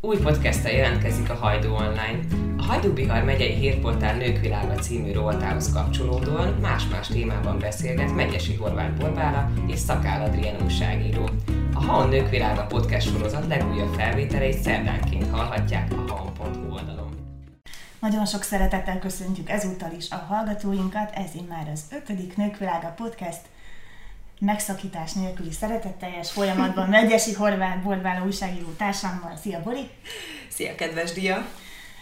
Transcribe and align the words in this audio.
Új 0.00 0.16
podcasttel 0.16 0.72
jelentkezik 0.72 1.30
a 1.30 1.34
Hajdú 1.34 1.72
Online. 1.72 2.18
A 2.58 2.62
Hajdú 2.62 2.92
Bihar 2.92 3.24
megyei 3.24 3.54
hírportál 3.54 4.16
Nőkvilága 4.16 4.74
című 4.74 5.12
rovatához 5.12 5.72
kapcsolódóan 5.72 6.52
más-más 6.60 7.06
témában 7.06 7.58
beszélget 7.58 8.14
Megyesi 8.14 8.54
Horváth 8.54 8.98
Borbála 8.98 9.50
és 9.66 9.78
Szakál 9.78 10.24
Adrien 10.24 10.62
újságíró. 10.62 11.28
A 11.74 11.84
Haon 11.84 12.08
Nőkvilága 12.08 12.66
podcast 12.66 13.12
sorozat 13.12 13.46
legújabb 13.46 13.94
felvételeit 13.94 14.58
szerdánként 14.58 15.30
hallhatják 15.30 15.92
a 15.92 16.12
haon.hu 16.12 16.72
oldalon. 16.72 17.10
Nagyon 18.00 18.26
sok 18.26 18.42
szeretettel 18.42 18.98
köszöntjük 18.98 19.50
ezúttal 19.50 19.90
is 19.96 20.10
a 20.10 20.16
hallgatóinkat, 20.28 21.10
ez 21.14 21.30
már 21.48 21.68
az 21.72 21.84
ötödik 21.90 22.36
Nőkvilága 22.36 22.88
podcast, 22.96 23.40
megszakítás 24.40 25.12
nélküli 25.12 25.52
szeretetteljes 25.52 26.30
folyamatban 26.30 26.88
Megyesi 26.98 27.32
Horváth 27.32 27.82
Borbála 27.82 28.24
újságíró 28.24 28.68
társammal. 28.76 29.36
Szia 29.36 29.62
Bori! 29.62 29.90
Szia 30.48 30.74
kedves 30.74 31.12
Dia! 31.12 31.46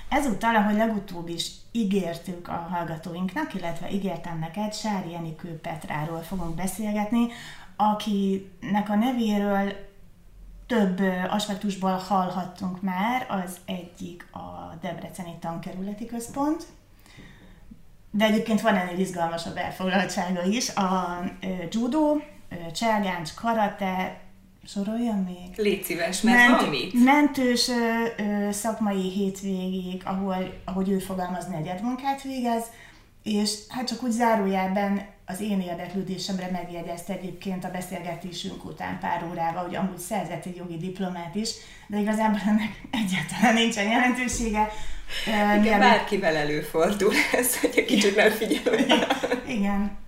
Ezúttal, 0.08 0.54
ahogy 0.54 0.76
legutóbb 0.76 1.28
is 1.28 1.50
ígértük 1.72 2.48
a 2.48 2.68
hallgatóinknak, 2.70 3.54
illetve 3.54 3.90
ígértem 3.90 4.38
neked, 4.38 4.74
Sári 4.74 5.14
Enikő 5.14 5.48
Petráról 5.48 6.22
fogunk 6.22 6.54
beszélgetni, 6.54 7.26
akinek 7.76 8.88
a 8.88 8.94
nevéről 8.94 9.72
több 10.66 11.00
aspektusból 11.28 11.90
hallhattunk 11.90 12.82
már, 12.82 13.26
az 13.28 13.56
egyik 13.64 14.26
a 14.32 14.74
Debreceni 14.80 15.36
Tankerületi 15.40 16.06
Központ, 16.06 16.66
de 18.16 18.24
egyébként 18.24 18.60
van 18.60 18.76
ennél 18.76 18.98
izgalmasabb 18.98 19.56
elfoglaltsága 19.56 20.44
is. 20.44 20.68
A 20.68 21.18
judo, 21.70 22.16
cselgáncs, 22.72 23.34
karate, 23.34 24.20
soroljam 24.66 25.18
még? 25.18 25.56
Légy 25.56 25.84
szíves, 25.84 26.20
mert 26.20 26.48
Ment, 26.48 26.60
van 26.60 26.70
mit? 26.70 27.04
Mentős 27.04 27.68
ö, 27.68 28.22
ö, 28.22 28.52
szakmai 28.52 29.10
hétvégig, 29.10 30.02
ahol, 30.04 30.60
ahogy 30.64 30.88
ő 30.88 30.98
fogalmazni, 30.98 31.68
egy 31.68 31.82
munkát 31.82 32.22
végez, 32.22 32.64
és 33.22 33.50
hát 33.68 33.86
csak 33.86 34.02
úgy 34.02 34.10
zárójában 34.10 35.06
az 35.26 35.40
én 35.40 35.60
érdeklődésemre 35.60 36.48
megjegyezte 36.52 37.12
egyébként 37.12 37.64
a 37.64 37.70
beszélgetésünk 37.70 38.64
után 38.64 38.98
pár 38.98 39.24
órával, 39.30 39.64
hogy 39.64 39.74
amúgy 39.74 39.98
szerzett 39.98 40.44
egy 40.44 40.56
jogi 40.56 40.76
diplomát 40.76 41.34
is, 41.34 41.50
de 41.86 41.98
igazából 41.98 42.40
ennek 42.46 42.82
egyáltalán 42.90 43.54
nincsen 43.54 43.88
jelentősége. 43.88 44.68
Igen, 45.26 45.60
Mielőtt... 45.60 45.80
bárkivel 45.80 46.36
előfordul 46.36 47.12
ez, 47.32 47.60
hogy 47.60 47.72
egy 47.76 47.84
kicsit 47.84 48.16
nem 48.16 48.30
figyelő. 48.30 48.86
Igen. 49.46 49.98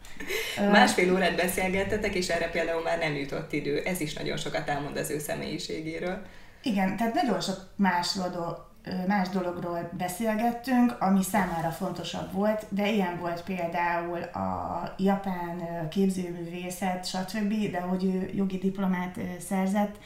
Másfél 0.71 1.15
órát 1.15 1.37
beszélgettetek, 1.37 2.15
és 2.15 2.29
erre 2.29 2.51
például 2.51 2.83
már 2.83 2.99
nem 2.99 3.15
jutott 3.15 3.53
idő. 3.53 3.83
Ez 3.85 4.01
is 4.01 4.13
nagyon 4.13 4.37
sokat 4.37 4.69
elmond 4.69 4.97
az 4.97 5.11
ő 5.11 5.19
személyiségéről. 5.19 6.23
Igen, 6.63 6.97
tehát 6.97 7.15
nagyon 7.15 7.41
sok 7.41 7.57
másról 7.77 8.67
más 9.07 9.29
dologról 9.29 9.91
beszélgettünk, 9.93 10.97
ami 11.01 11.23
számára 11.23 11.71
fontosabb 11.71 12.33
volt, 12.33 12.67
de 12.69 12.91
ilyen 12.91 13.19
volt 13.19 13.43
például 13.43 14.23
a 14.23 14.95
japán 14.99 15.89
képzőművészet, 15.91 17.07
stb., 17.07 17.71
de 17.71 17.81
hogy 17.81 18.05
ő 18.05 18.31
jogi 18.35 18.59
diplomát 18.59 19.19
szerzett. 19.49 19.97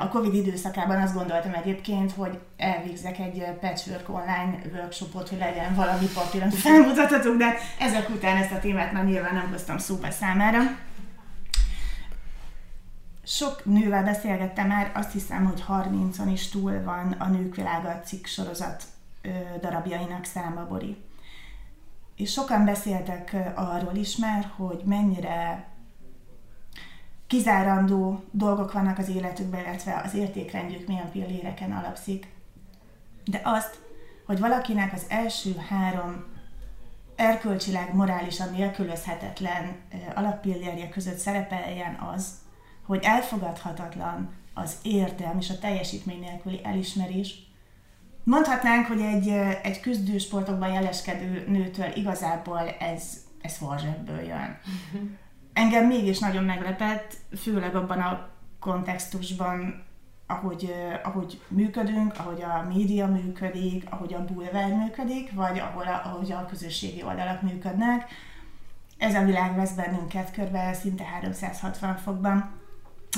A 0.00 0.08
Covid 0.08 0.34
időszakában 0.34 1.00
azt 1.00 1.14
gondoltam 1.14 1.54
egyébként, 1.54 2.12
hogy 2.12 2.38
elvégzek 2.56 3.18
egy 3.18 3.44
patchwork 3.60 4.08
online 4.08 4.58
workshopot, 4.72 5.28
hogy 5.28 5.38
legyen 5.38 5.74
valami 5.74 6.06
papír, 6.14 6.42
amit 6.42 6.54
felmutathatunk, 6.54 7.38
de 7.38 7.54
ezek 7.78 8.08
után 8.08 8.36
ezt 8.36 8.52
a 8.52 8.58
témát 8.58 8.92
már 8.92 9.04
nyilván 9.04 9.34
nem 9.34 9.48
hoztam 9.50 9.78
szóba 9.78 10.10
számára. 10.10 10.58
Sok 13.24 13.64
nővel 13.64 14.04
beszélgettem 14.04 14.66
már, 14.66 14.90
azt 14.94 15.12
hiszem, 15.12 15.44
hogy 15.44 15.64
30-on 15.68 16.28
is 16.32 16.48
túl 16.48 16.82
van 16.82 17.12
a 17.18 17.26
Nők 17.26 17.54
Világa 17.54 18.00
cikk 18.04 18.26
sorozat 18.26 18.82
darabjainak 19.60 20.24
száma, 20.24 20.66
Bori. 20.66 20.96
És 22.16 22.32
sokan 22.32 22.64
beszéltek 22.64 23.36
arról 23.54 23.94
is 23.94 24.16
már, 24.16 24.50
hogy 24.56 24.82
mennyire 24.84 25.64
kizárandó 27.26 28.24
dolgok 28.30 28.72
vannak 28.72 28.98
az 28.98 29.08
életükben, 29.08 29.60
illetve 29.60 30.02
az 30.04 30.14
értékrendjük 30.14 30.86
milyen 30.86 31.10
pilléreken 31.10 31.72
alapszik. 31.72 32.26
De 33.24 33.40
azt, 33.44 33.78
hogy 34.26 34.38
valakinek 34.38 34.92
az 34.92 35.04
első 35.08 35.56
három 35.68 36.24
erkölcsileg, 37.16 37.94
morálisan 37.94 38.50
nélkülözhetetlen 38.50 39.76
alappillérje 40.14 40.88
között 40.88 41.18
szerepeljen 41.18 41.94
az, 42.14 42.32
hogy 42.86 43.02
elfogadhatatlan 43.02 44.34
az 44.54 44.76
érdem 44.82 45.38
és 45.38 45.50
a 45.50 45.58
teljesítmény 45.58 46.20
nélküli 46.20 46.60
elismerés. 46.64 47.44
Mondhatnánk, 48.24 48.86
hogy 48.86 49.00
egy, 49.00 49.28
egy 49.62 49.80
küzdősportokban 49.80 50.72
jeleskedő 50.72 51.44
nőtől 51.48 51.92
igazából 51.94 52.68
ez, 52.68 53.02
ez 53.40 53.56
farzsebből 53.56 54.20
jön. 54.20 54.58
Engem 55.56 55.86
mégis 55.86 56.18
nagyon 56.18 56.44
meglepett, 56.44 57.16
főleg 57.36 57.74
abban 57.74 58.00
a 58.00 58.28
kontextusban, 58.60 59.84
ahogy, 60.26 60.74
ahogy 61.02 61.40
működünk, 61.48 62.18
ahogy 62.18 62.42
a 62.42 62.66
média 62.74 63.06
működik, 63.06 63.84
ahogy 63.90 64.14
a 64.14 64.24
bulvár 64.24 64.72
működik, 64.72 65.32
vagy 65.32 65.58
ahol 65.58 65.86
ahogy 66.04 66.32
a 66.32 66.46
közösségi 66.46 67.02
oldalak 67.02 67.42
működnek. 67.42 68.04
Ez 68.98 69.14
a 69.14 69.24
világ 69.24 69.54
vesz 69.54 69.72
bennünket 69.72 70.32
körbe 70.32 70.72
szinte 70.72 71.04
360 71.04 71.96
fokban. 71.96 72.50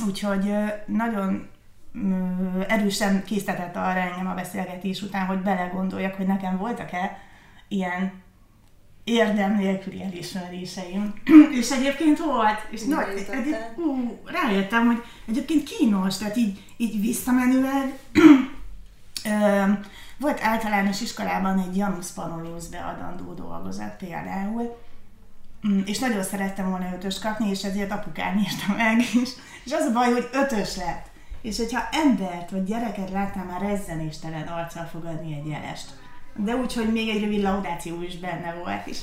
Úgyhogy 0.07 0.55
nagyon 0.87 1.49
erősen 2.69 3.25
késztetett 3.25 3.77
arra 3.77 4.01
engem 4.01 4.27
a 4.27 4.35
beszélgetés 4.35 5.03
után, 5.03 5.27
hogy 5.27 5.39
belegondoljak, 5.39 6.15
hogy 6.15 6.27
nekem 6.27 6.57
voltak-e 6.57 7.19
ilyen 7.69 8.13
érdem 9.09 9.57
nélküli 9.57 10.03
elismeréseim. 10.03 11.15
és 11.61 11.71
egyébként 11.71 12.19
volt, 12.19 12.67
és 12.71 12.83
no, 12.83 13.01
egyéb, 13.01 13.55
ú, 13.77 14.19
rájöttem, 14.25 14.87
hogy 14.87 15.03
egyébként 15.27 15.65
kínos, 15.65 16.17
tehát 16.17 16.37
így, 16.37 16.65
így 16.77 17.01
visszamenőleg 17.01 17.99
volt 20.19 20.41
általános 20.43 21.01
iskolában 21.01 21.59
egy 21.59 21.77
Janus 21.77 22.11
Pannonius 22.11 22.69
beadandó 22.69 23.33
dolgozat 23.33 23.97
például, 23.97 24.77
Mm, 25.69 25.81
és 25.85 25.99
nagyon 25.99 26.23
szerettem 26.23 26.71
volna 26.71 26.93
ötöst 26.95 27.21
kapni, 27.21 27.51
és 27.51 27.65
ezért 27.65 27.93
apukám 27.93 28.39
írta 28.39 28.75
meg, 28.77 28.99
és, 29.23 29.31
és 29.65 29.73
az 29.73 29.85
a 29.85 29.93
baj, 29.93 30.13
hogy 30.13 30.29
ötös 30.33 30.77
lett. 30.77 31.07
És 31.43 31.57
hogyha 31.57 31.89
embert 31.93 32.51
vagy 32.51 32.65
gyereket 32.65 33.11
láttam, 33.11 33.47
már 33.47 33.61
rezzenéstelen 33.61 34.47
arccal 34.47 34.85
fogadni 34.85 35.35
egy 35.35 35.47
jelest. 35.47 35.91
De 36.45 36.57
úgy, 36.57 36.75
hogy 36.75 36.93
még 36.93 37.09
egy 37.09 37.21
rövid 37.21 37.43
laudáció 37.43 38.03
is 38.03 38.19
benne 38.19 38.55
volt, 38.55 38.87
és, 38.87 38.99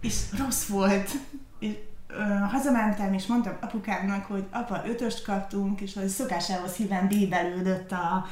és 0.00 0.14
rossz 0.38 0.66
volt. 0.66 1.10
És, 1.58 1.72
ö, 2.08 2.22
hazamentem, 2.50 3.12
és 3.12 3.26
mondtam 3.26 3.56
apukámnak, 3.60 4.24
hogy 4.24 4.44
apa, 4.50 4.82
ötöst 4.86 5.24
kaptunk, 5.24 5.80
és 5.80 5.94
hogy 5.94 6.08
szokásához 6.08 6.74
híven 6.74 7.08
bíbelődött 7.08 7.92
a, 7.92 8.26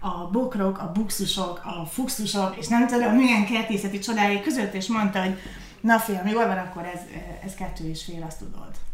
a 0.00 0.30
bokrok, 0.30 0.78
a 0.78 0.92
buxusok, 0.92 1.62
a 1.64 1.86
fuxusok, 1.86 2.56
és 2.56 2.68
nem 2.68 2.86
tudom 2.86 3.14
milyen 3.14 3.46
kertészeti 3.46 3.98
csodái 3.98 4.40
között, 4.40 4.74
és 4.74 4.86
mondta, 4.86 5.22
hogy 5.22 5.38
na 5.80 5.98
fiam, 5.98 6.26
jól 6.26 6.46
van, 6.46 6.58
akkor 6.58 6.84
ez, 6.84 7.00
ez 7.44 7.54
kettő 7.54 7.88
és 7.88 8.04
fél, 8.04 8.24
azt 8.26 8.38
tudod. 8.38 8.87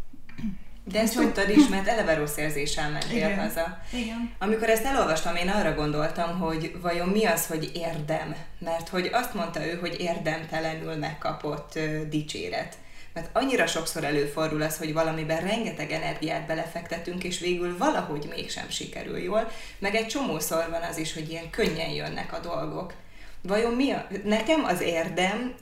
De 0.91 0.99
ezt 0.99 1.15
tudtad 1.15 1.49
is, 1.49 1.67
mert 1.67 1.87
eleve 1.87 2.13
rossz 2.13 2.37
érzéssel 2.37 2.89
mentél 2.89 3.15
Igen. 3.17 3.39
haza. 3.39 3.79
Igen. 3.91 4.33
Amikor 4.39 4.69
ezt 4.69 4.85
elolvastam, 4.85 5.35
én 5.35 5.49
arra 5.49 5.73
gondoltam, 5.73 6.39
hogy 6.39 6.75
vajon 6.81 7.09
mi 7.09 7.25
az, 7.25 7.47
hogy 7.47 7.71
érdem. 7.73 8.35
Mert 8.59 8.89
hogy 8.89 9.09
azt 9.13 9.33
mondta 9.33 9.65
ő, 9.65 9.77
hogy 9.81 9.95
érdemtelenül 9.99 10.95
megkapott 10.95 11.75
uh, 11.75 12.01
dicséret. 12.09 12.77
Mert 13.13 13.29
annyira 13.33 13.67
sokszor 13.67 14.03
előfordul 14.03 14.61
az, 14.61 14.77
hogy 14.77 14.93
valamiben 14.93 15.41
rengeteg 15.41 15.91
energiát 15.91 16.45
belefektetünk, 16.45 17.23
és 17.23 17.39
végül 17.39 17.77
valahogy 17.77 18.27
mégsem 18.35 18.69
sikerül 18.69 19.17
jól, 19.17 19.51
meg 19.79 19.95
egy 19.95 20.07
csomószor 20.07 20.67
van 20.69 20.81
az 20.81 20.97
is, 20.97 21.13
hogy 21.13 21.29
ilyen 21.29 21.49
könnyen 21.49 21.89
jönnek 21.89 22.33
a 22.33 22.39
dolgok. 22.39 22.93
Vajon 23.41 23.73
mi 23.73 23.91
a... 23.91 24.07
Nekem 24.23 24.63
az 24.63 24.81
érdem, 24.81 25.53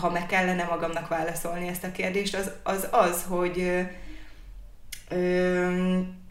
ha 0.00 0.10
meg 0.10 0.26
kellene 0.26 0.64
magamnak 0.64 1.08
válaszolni 1.08 1.68
ezt 1.68 1.84
a 1.84 1.92
kérdést, 1.92 2.34
az 2.34 2.50
az, 2.62 2.88
az 2.90 3.24
hogy 3.28 3.86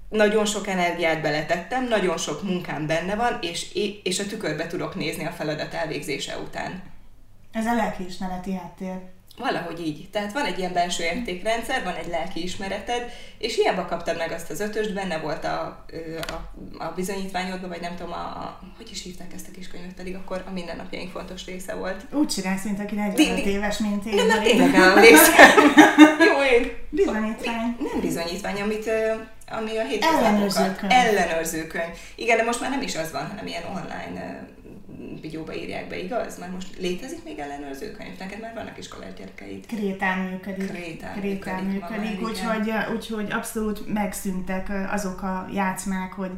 nagyon 0.10 0.46
sok 0.46 0.68
energiát 0.68 1.22
beletettem, 1.22 1.88
nagyon 1.88 2.18
sok 2.18 2.44
munkám 2.44 2.88
benne 2.88 3.16
van, 3.16 3.38
és, 3.42 3.74
és 4.04 4.20
a 4.20 4.26
tükörbe 4.26 4.68
tudok 4.68 4.96
nézni 4.96 5.26
a 5.26 5.32
feladat 5.32 5.74
elvégzése 5.74 6.38
után. 6.38 6.84
Ez 7.52 7.66
a 7.66 7.76
lelkiismereti 7.76 8.54
háttér. 8.54 9.00
Valahogy 9.38 9.88
így. 9.88 10.10
Tehát 10.10 10.34
van 10.34 10.46
egy 10.46 10.60
ilyen 10.60 10.74
belső 10.74 11.04
értékrendszer, 11.04 11.84
van 11.84 11.96
egy 11.96 12.08
lelki 12.08 12.44
ismereted, 12.44 13.12
és 13.38 13.56
hiába 13.56 13.86
kaptad 13.86 14.18
meg 14.18 14.32
azt 14.32 14.50
az 14.50 14.60
ötöst, 14.60 14.94
benne 14.94 15.18
volt 15.18 15.44
a, 15.44 15.86
a, 16.28 16.34
a 16.84 16.94
bizonyítványodban, 16.96 17.70
vagy 17.70 17.82
nem 17.82 17.96
tudom, 17.96 18.12
a, 18.12 18.16
a, 18.16 18.60
hogy 18.78 18.90
is 18.92 19.04
hívták 19.04 19.34
ezt 19.34 19.48
a 19.48 19.52
kiskönyvet, 19.52 19.94
pedig 19.94 20.16
akkor 20.16 20.44
a 20.48 20.52
mindennapjaink 20.52 21.12
fontos 21.12 21.46
része 21.46 21.74
volt. 21.74 22.06
Úgy 22.12 22.28
csinálsz, 22.28 22.64
mint 22.64 22.80
aki 22.80 22.96
45 22.96 23.46
éves, 23.46 23.78
mint 23.78 24.06
én. 24.06 24.26
Nem, 24.26 24.44
tényleg 24.44 24.74
emlékszem. 24.76 25.50
Jó, 26.28 26.44
én. 26.58 26.72
Bizonyítvány. 26.90 27.78
Nem 27.80 28.02
bizonyítvány, 28.02 28.62
amit 28.62 28.90
ami 29.52 29.78
a 29.78 29.84
hétköznapokat... 29.84 30.32
Ellenőrző 30.32 30.76
könyv. 30.76 30.92
Ellenőrző 30.92 31.68
könyv. 31.68 31.94
Igen, 32.16 32.38
de 32.38 32.44
most 32.44 32.62
már 32.62 32.70
nem 32.70 32.82
is 32.82 32.96
az 32.96 33.12
van, 33.12 33.28
hanem 33.28 33.48
ilyen 33.48 33.64
online 33.64 34.48
vigyóba 35.22 35.54
írják 35.56 35.88
be, 35.88 35.98
igaz? 35.98 36.40
Már 36.40 36.50
most 36.50 36.78
létezik 36.80 37.24
még 37.24 37.40
ellenőrző 37.40 37.92
könyv? 37.92 38.18
Neked 38.20 38.42
már 38.42 38.54
vannak 38.54 38.78
iskolás 38.78 39.14
gyerekeid. 39.18 39.66
Krétán 39.66 40.20
működik. 40.20 40.68
Krétán, 40.68 41.20
Krétán 41.20 41.64
működik, 41.64 42.20
működik, 42.20 42.22
úgyhogy, 42.28 42.72
úgyhogy 42.96 43.32
abszolút 43.32 43.94
megszűntek 43.94 44.72
azok 44.92 45.22
a 45.22 45.48
játszmák, 45.54 46.14
hogy 46.14 46.32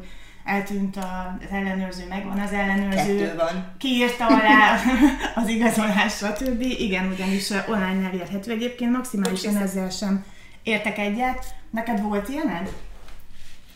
eltűnt 0.44 0.96
az 0.96 1.48
ellenőrző, 1.50 2.06
megvan 2.08 2.38
az 2.38 2.52
ellenőrző, 2.52 3.18
Kettő 3.18 3.34
van. 3.36 3.74
kiírta 3.78 4.26
alá 4.26 4.76
az 5.42 5.48
igazolás, 5.48 6.16
stb. 6.16 6.60
Igen, 6.60 7.06
ugyanis 7.12 7.50
online 7.50 8.08
elérhető. 8.12 8.50
Egyébként 8.50 8.92
maximálisan 8.92 9.56
ezzel 9.56 9.90
sem 9.90 10.24
értek 10.62 10.98
egyet. 10.98 11.44
Neked 11.70 12.02
volt 12.02 12.28
ilyened? 12.28 12.72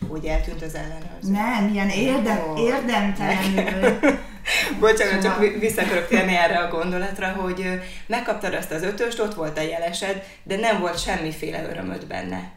Hogy 0.07 0.25
eltűnt 0.25 0.61
az 0.61 0.75
ellenőrző. 0.75 1.31
Nem, 1.31 1.69
ilyen 1.73 1.89
érdem, 1.89 2.39
érdemtelenül. 2.57 3.99
Bocsánat, 4.79 5.13
csak 5.13 5.21
Szóval- 5.21 5.39
vi- 5.39 5.59
vissza 5.59 5.81
akarok 5.81 6.07
térni 6.07 6.35
erre 6.35 6.57
a 6.57 6.69
gondolatra, 6.69 7.27
hogy 7.27 7.81
megkaptad 8.07 8.53
azt 8.53 8.71
az 8.71 8.83
ötöst, 8.83 9.19
ott 9.19 9.33
volt 9.33 9.57
a 9.57 9.61
jelesed, 9.61 10.23
de 10.43 10.55
nem 10.55 10.79
volt 10.79 10.99
semmiféle 11.01 11.63
örömöd 11.69 12.05
benne. 12.07 12.51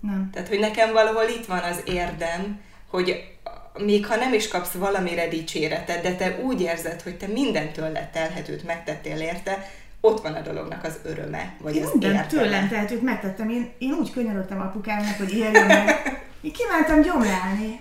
Nem. 0.00 0.30
Tehát, 0.32 0.48
hogy 0.48 0.58
nekem 0.58 0.92
valahol 0.92 1.28
itt 1.28 1.46
van 1.46 1.58
az 1.58 1.80
érdem, 1.84 2.60
hogy 2.90 3.30
még 3.78 4.06
ha 4.06 4.16
nem 4.16 4.32
is 4.34 4.48
kapsz 4.48 4.72
valamire 4.72 5.28
dicséretet, 5.28 6.02
de 6.02 6.14
te 6.14 6.36
úgy 6.42 6.60
érzed, 6.60 7.02
hogy 7.02 7.16
te 7.16 7.26
mindent 7.26 7.72
tőled 7.72 8.08
telhetőt 8.10 8.64
megtettél 8.64 9.20
érte, 9.20 9.70
ott 10.00 10.22
van 10.22 10.32
a 10.34 10.40
dolognak 10.40 10.84
az 10.84 10.98
öröme, 11.04 11.54
vagy 11.60 11.76
Én 11.76 11.82
az 11.84 11.90
mindent 11.92 12.14
értelme. 12.14 12.44
tőlem 12.44 12.68
tehetőt 12.68 13.02
megtettem. 13.02 13.48
Én, 13.48 13.72
én 13.78 13.92
úgy 13.92 14.12
könyörögtem 14.12 14.60
apukámnak, 14.60 15.16
hogy 15.16 15.32
írjon 15.34 15.66
meg. 15.66 16.20
Én 16.40 16.52
kívántam 16.52 17.00
gyomlálni. 17.02 17.80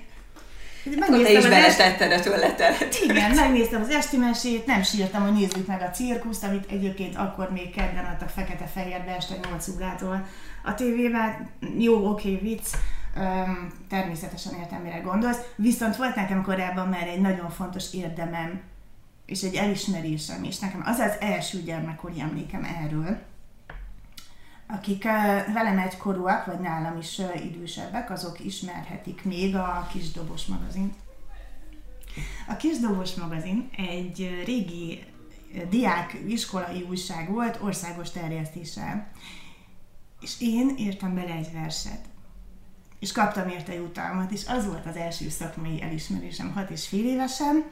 Akkor 1.01 1.22
te 1.22 1.31
is 1.31 1.38
az 1.38 1.45
est- 1.45 1.50
beletetted 1.50 2.12
a 2.12 2.19
tőled 2.19 2.56
telhetőt. 2.56 3.00
Igen, 3.04 3.31
megnéztem 3.31 3.81
az 3.81 3.89
esti 3.89 4.18
mesét, 4.18 4.66
nem 4.66 4.83
sírtam, 4.83 5.22
hogy 5.22 5.33
nézzük 5.33 5.68
meg 5.68 5.81
a 5.81 5.89
cirkuszt, 5.89 6.44
amit 6.44 6.72
egyébként 6.72 7.16
akkor 7.16 7.51
még 7.51 7.75
kedden 7.75 8.06
adtak 8.06 8.30
fekete-fehérbe 8.30 9.16
este 9.16 9.36
8 9.50 9.68
órától 9.68 10.25
a 10.63 10.74
tévében. 10.74 11.50
Jó, 11.78 12.10
oké, 12.10 12.36
vicc, 12.42 12.66
Öm, 13.18 13.72
természetesen 13.89 14.54
értem, 14.60 14.81
mire 14.81 14.98
gondolsz. 14.98 15.38
Viszont 15.56 15.95
volt 15.95 16.16
nekem 16.16 16.42
korábban 16.44 16.88
már 16.88 17.07
egy 17.07 17.22
nagyon 17.22 17.50
fontos 17.50 17.94
érdemem, 17.94 18.62
és 19.25 19.42
egy 19.42 19.56
elismerésem, 19.56 20.44
és 20.44 20.60
nekem 20.60 20.84
az 20.86 21.00
az 21.00 21.12
első 21.19 21.62
gyermekkori 21.62 22.19
emlékem 22.19 22.68
erről, 22.84 23.18
akik 24.71 25.03
velem 25.53 25.79
egykorúak, 25.79 26.45
vagy 26.45 26.59
nálam 26.59 26.97
is 26.97 27.21
idősebbek, 27.44 28.09
azok 28.09 28.39
ismerhetik 28.39 29.23
még 29.23 29.56
a 29.56 29.88
Kis 29.91 30.12
Dobos 30.12 30.45
magazint. 30.45 30.95
A 32.47 32.56
Kis 32.56 32.79
Dobos 32.79 33.15
magazin 33.15 33.69
egy 33.77 34.44
régi 34.45 35.03
diák 35.69 36.18
iskolai 36.27 36.85
újság 36.89 37.29
volt, 37.29 37.59
országos 37.62 38.12
terjesztéssel. 38.12 39.12
És 40.19 40.41
én 40.41 40.75
írtam 40.77 41.15
bele 41.15 41.33
egy 41.33 41.51
verset. 41.53 42.00
És 43.00 43.12
kaptam 43.12 43.50
érte 43.50 43.74
jutalmat, 43.74 44.31
és 44.31 44.47
az 44.47 44.65
volt 44.67 44.85
az 44.85 44.95
első 44.95 45.29
szakmai 45.29 45.81
elismerésem 45.81 46.51
hat 46.51 46.69
és 46.69 46.88
fél 46.88 47.06
évesen. 47.06 47.65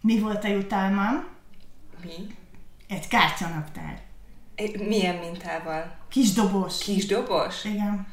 Mi 0.00 0.20
volt 0.20 0.44
a 0.44 0.48
jutalmam? 0.48 1.24
Mi? 2.02 2.36
Egy 2.88 3.08
kártyanaptár. 3.08 4.02
Milyen 4.88 5.14
mintával? 5.14 5.96
Kis 6.08 6.32
dobos. 6.32 6.78
Kis 6.78 7.06
dobos? 7.06 7.64
Igen. 7.64 8.06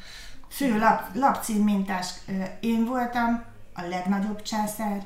Fő 0.49 0.79
lap, 0.79 1.01
lapcím 1.13 1.63
mintás 1.63 2.07
én 2.59 2.85
voltam, 2.85 3.43
a 3.73 3.81
legnagyobb 3.81 4.41
császár, 4.41 5.05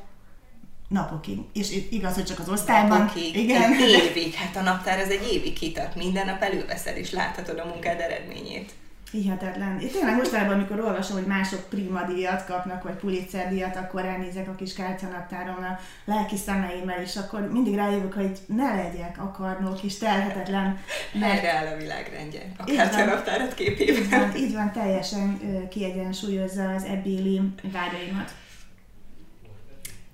napokig. 0.87 1.39
És 1.53 1.83
igaz, 1.89 2.13
hogy 2.13 2.25
csak 2.25 2.39
az 2.39 2.49
osztályban. 2.49 2.99
Napokig, 2.99 3.35
Igen. 3.35 3.73
egy 3.73 3.89
évig. 3.89 4.33
Hát 4.33 4.55
a 4.55 4.61
naptár 4.61 4.99
ez 4.99 5.09
egy 5.09 5.31
évig 5.31 5.53
kitart. 5.53 5.95
Minden 5.95 6.25
nap 6.25 6.41
előveszed 6.41 6.97
és 6.97 7.11
láthatod 7.11 7.59
a 7.59 7.65
munkád 7.65 7.99
eredményét. 7.99 8.73
Hihetetlen. 9.11 9.79
Én 9.79 9.91
tényleg 9.91 10.15
mostanában, 10.15 10.53
amikor 10.53 10.79
olvasom, 10.79 11.17
hogy 11.17 11.25
mások 11.25 11.69
prima 11.69 12.03
díjat 12.03 12.45
kapnak, 12.45 12.83
vagy 12.83 12.93
Pulitzer 12.93 13.49
díjat, 13.49 13.75
akkor 13.75 14.01
ránézek 14.01 14.47
a 14.47 14.55
kis 14.55 14.73
kártyanaptáron 14.73 15.63
a 15.63 15.79
lelki 16.05 16.37
szemeimmel, 16.37 17.01
és 17.01 17.15
akkor 17.15 17.51
mindig 17.51 17.75
rájövök, 17.75 18.13
hogy 18.13 18.37
ne 18.45 18.75
legyek 18.75 19.17
akarnok 19.19 19.83
és 19.83 19.97
telhetetlen, 19.97 20.79
mert 21.13 21.31
Helyreáll 21.31 21.73
a 21.73 21.77
világrendje. 21.77 22.41
A 22.57 22.63
Így 22.69 22.75
kártyanaptárat 22.75 23.59
így 23.59 23.75
képében. 23.75 24.19
van, 24.19 24.35
így 24.35 24.53
van, 24.53 24.71
teljesen 24.71 25.39
kiegyensúlyozza 25.69 26.69
az 26.69 26.83
ebbéli 26.83 27.41
vágyaimat. 27.71 28.33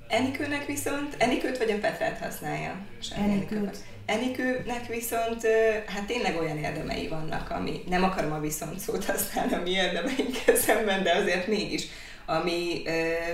Enikőnek 0.07 0.65
viszont, 0.65 1.15
Enikőt 1.17 1.57
vagy 1.57 1.71
a 1.71 1.79
Petrát 1.79 2.19
használja? 2.19 2.75
Enikőt. 3.17 3.77
Enikőnek 4.07 4.86
viszont 4.88 5.48
hát 5.88 6.06
tényleg 6.06 6.38
olyan 6.38 6.57
érdemei 6.57 7.07
vannak, 7.07 7.50
ami 7.50 7.83
nem 7.88 8.04
akarom 8.04 8.31
a 8.31 8.39
viszont 8.39 8.80
szót 8.80 9.06
használni 9.06 9.54
a 9.54 9.62
mi 9.62 9.69
érdemeinkkel 9.69 10.56
szemben, 10.56 11.04
de 11.04 11.15
azért 11.15 11.48
mégis, 11.48 11.88
ami 12.25 12.83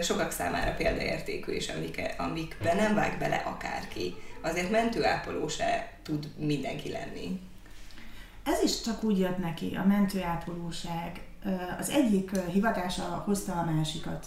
sokak 0.02 0.32
számára 0.32 0.74
példaértékű, 0.74 1.52
és 1.52 1.70
amik, 1.70 2.02
amikbe 2.18 2.74
nem 2.74 2.96
vág 2.96 3.18
bele 3.18 3.36
akárki. 3.36 4.16
Azért 4.42 4.72
mentőápoló 4.72 5.48
se 5.48 5.92
tud 6.04 6.28
mindenki 6.38 6.90
lenni. 6.90 7.40
Ez 8.44 8.62
is 8.64 8.82
csak 8.82 9.04
úgy 9.04 9.20
jött 9.20 9.38
neki, 9.38 9.78
a 9.84 9.88
mentőápolóság. 9.88 11.22
Az 11.80 11.90
egyik 11.90 12.32
hivatása 12.52 13.04
hozta 13.04 13.54
a 13.54 13.72
másikat. 13.72 14.26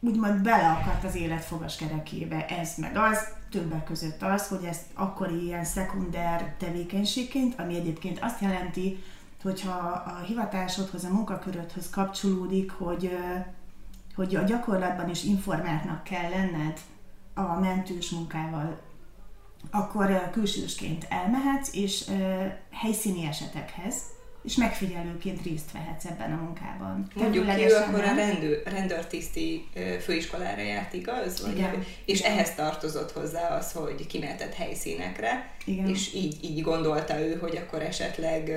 Úgymond 0.00 0.42
beleakadt 0.42 1.04
az 1.04 1.14
élet 1.14 1.44
fogaskerekébe 1.44 2.46
ez 2.46 2.74
meg 2.76 2.96
az, 2.96 3.38
többek 3.50 3.84
között 3.84 4.22
az, 4.22 4.48
hogy 4.48 4.64
ezt 4.64 4.84
akkori 4.94 5.44
ilyen 5.44 5.64
szekunder 5.64 6.54
tevékenységként, 6.58 7.60
ami 7.60 7.74
egyébként 7.76 8.18
azt 8.22 8.40
jelenti, 8.40 9.02
hogyha 9.42 9.78
a 10.06 10.24
hivatásodhoz, 10.26 11.04
a 11.04 11.12
munkakörödhöz 11.12 11.90
kapcsolódik, 11.90 12.70
hogy, 12.70 13.18
hogy 14.14 14.36
a 14.36 14.42
gyakorlatban 14.42 15.08
is 15.08 15.24
informáltnak 15.24 16.02
kell 16.02 16.30
lenned 16.30 16.80
a 17.34 17.60
mentős 17.60 18.10
munkával 18.10 18.78
akkor 19.70 20.30
külsősként 20.30 21.06
elmehetsz, 21.08 21.74
és 21.74 22.10
helyszíni 22.70 23.26
esetekhez, 23.26 24.02
és 24.42 24.56
megfigyelőként 24.56 25.42
részt 25.42 25.72
vehetsz 25.72 26.04
ebben 26.04 26.32
a 26.32 26.42
munkában. 26.42 27.06
Mondjuk 27.14 27.46
ő 27.58 27.74
akkor 27.74 28.04
a 28.04 28.14
rendőr, 28.14 28.62
rendőrtiszti 28.64 29.68
főiskolára 30.00 30.62
járt, 30.62 30.92
igaz? 30.92 31.42
Vagy 31.42 31.56
Igen. 31.56 31.84
És 32.04 32.20
Igen. 32.20 32.32
ehhez 32.32 32.54
tartozott 32.54 33.12
hozzá 33.12 33.56
az, 33.56 33.72
hogy 33.72 34.06
kimehetett 34.06 34.54
helyszínekre, 34.54 35.54
Igen. 35.64 35.88
és 35.88 36.14
így, 36.14 36.44
így 36.44 36.62
gondolta 36.62 37.20
ő, 37.20 37.36
hogy 37.36 37.56
akkor 37.56 37.82
esetleg 37.82 38.50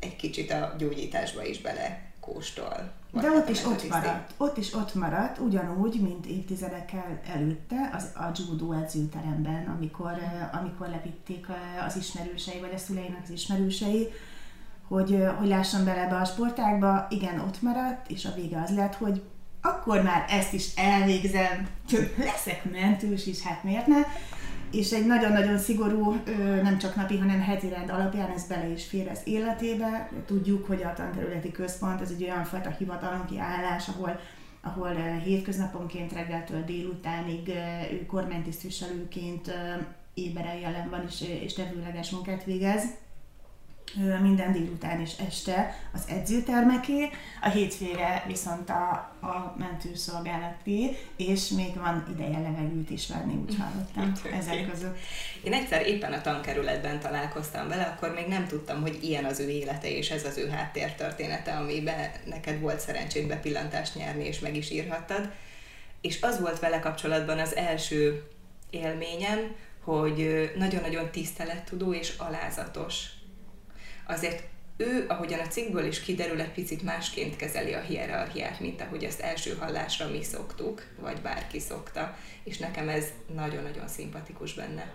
egy 0.00 0.16
kicsit 0.16 0.50
a 0.50 0.74
gyógyításba 0.78 1.44
is 1.44 1.60
bele 1.60 2.12
kóstol. 2.20 2.92
De 3.12 3.30
ott 3.30 3.48
is 3.48 3.64
ott 3.64 3.88
maradt. 3.88 4.34
Ott 4.36 4.56
is 4.56 4.74
ott 4.74 4.94
maradt, 4.94 5.38
ugyanúgy, 5.38 6.00
mint 6.00 6.26
évtizedekkel 6.26 7.20
előtte 7.34 7.90
az, 7.92 8.10
a 8.14 8.30
judó 8.48 8.72
edzőteremben, 8.72 9.66
amikor, 9.76 10.12
amikor 10.52 10.88
levitték 10.88 11.46
az 11.86 11.96
ismerősei, 11.96 12.60
vagy 12.60 12.72
a 12.74 12.78
szüleinek 12.78 13.20
az 13.24 13.30
ismerősei, 13.30 14.08
hogy, 14.88 15.24
hogy 15.38 15.48
lásson 15.48 15.84
bele 15.84 16.00
ebbe 16.00 16.16
a 16.16 16.24
sportágba, 16.24 17.06
igen, 17.10 17.40
ott 17.40 17.62
maradt, 17.62 18.10
és 18.10 18.24
a 18.24 18.34
vége 18.34 18.60
az 18.60 18.74
lett, 18.74 18.94
hogy 18.94 19.22
akkor 19.60 20.02
már 20.02 20.24
ezt 20.28 20.52
is 20.52 20.74
elvégzem, 20.74 21.68
leszek 22.18 22.70
mentős 22.70 23.26
is, 23.26 23.42
hát 23.42 23.64
miért 23.64 23.86
ne? 23.86 24.00
És 24.72 24.90
egy 24.90 25.06
nagyon-nagyon 25.06 25.58
szigorú, 25.58 26.16
nem 26.62 26.78
csak 26.78 26.96
napi, 26.96 27.18
hanem 27.18 27.40
heti 27.40 27.68
rend 27.68 27.90
alapján 27.90 28.30
ez 28.30 28.46
bele 28.46 28.68
is 28.68 28.86
fér 28.86 29.08
az 29.10 29.20
életébe. 29.24 30.10
Tudjuk, 30.26 30.66
hogy 30.66 30.82
a 30.82 30.92
tanterületi 30.92 31.52
központ 31.52 32.00
ez 32.00 32.10
egy 32.10 32.22
olyan 32.22 32.44
fajta 32.44 32.70
hivatalnoki 32.70 33.38
állás, 33.38 33.88
ahol 33.88 34.20
ahol 34.64 34.94
hétköznaponként 35.24 36.12
reggeltől 36.12 36.64
délutánig 36.64 37.48
ő 37.92 38.06
kormánytisztviselőként 38.06 39.52
éberen 40.14 40.58
jelen 40.58 40.90
van 40.90 41.04
és, 41.08 41.24
és 41.42 41.52
tevőleges 41.52 42.10
munkát 42.10 42.44
végez 42.44 42.84
minden 44.22 44.52
délután 44.52 45.00
és 45.00 45.12
este 45.28 45.76
az 45.92 46.02
edzőtermeké, 46.08 47.10
a 47.40 47.48
hétfőre 47.48 48.24
viszont 48.26 48.70
a, 48.70 48.90
a 49.20 49.54
mentőszolgálaté, 49.58 50.96
és 51.16 51.48
még 51.48 51.74
van 51.74 52.06
ideje 52.14 52.38
levegőt 52.38 52.90
is 52.90 53.08
venni, 53.08 53.34
úgy 53.34 53.56
hallottam 53.58 54.12
ezek 54.38 54.70
között. 54.70 54.98
Én 55.42 55.52
egyszer 55.52 55.86
éppen 55.86 56.12
a 56.12 56.20
tankerületben 56.20 57.00
találkoztam 57.00 57.68
vele, 57.68 57.82
akkor 57.82 58.14
még 58.14 58.26
nem 58.26 58.46
tudtam, 58.46 58.80
hogy 58.80 58.98
ilyen 59.02 59.24
az 59.24 59.40
ő 59.40 59.48
élete 59.48 59.90
és 59.90 60.10
ez 60.10 60.24
az 60.24 60.36
ő 60.38 60.48
háttértörténete, 60.48 61.52
amiben 61.52 62.10
neked 62.24 62.60
volt 62.60 62.80
szerencséd 62.80 63.26
bepillantást 63.26 63.94
nyerni, 63.94 64.24
és 64.24 64.38
meg 64.38 64.56
is 64.56 64.70
írhattad. 64.70 65.30
És 66.00 66.22
az 66.22 66.40
volt 66.40 66.58
vele 66.58 66.80
kapcsolatban 66.80 67.38
az 67.38 67.56
első 67.56 68.22
élményem, 68.70 69.54
hogy 69.84 70.50
nagyon-nagyon 70.56 71.10
tisztelettudó 71.10 71.92
és 71.94 72.14
alázatos. 72.16 73.06
Azért 74.06 74.42
ő, 74.76 75.04
ahogyan 75.08 75.40
a 75.40 75.46
cikkből 75.46 75.84
is 75.84 76.00
kiderül, 76.00 76.40
egy 76.40 76.52
picit 76.52 76.82
másként 76.82 77.36
kezeli 77.36 77.72
a 77.72 77.80
hierarchiát, 77.80 78.60
mint 78.60 78.80
ahogy 78.80 79.04
azt 79.04 79.20
első 79.20 79.56
hallásra 79.60 80.10
mi 80.10 80.22
szoktuk, 80.22 80.86
vagy 81.00 81.20
bárki 81.20 81.58
szokta, 81.58 82.16
és 82.42 82.58
nekem 82.58 82.88
ez 82.88 83.04
nagyon-nagyon 83.34 83.88
szimpatikus 83.88 84.54
benne. 84.54 84.92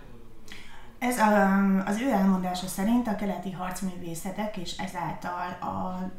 Ez 0.98 1.18
a, 1.18 1.56
az 1.84 2.00
ő 2.00 2.10
elmondása 2.10 2.66
szerint 2.66 3.06
a 3.06 3.16
keleti 3.16 3.50
harcművészetek 3.50 4.56
és 4.56 4.76
ezáltal 4.76 5.58
a, 5.60 5.66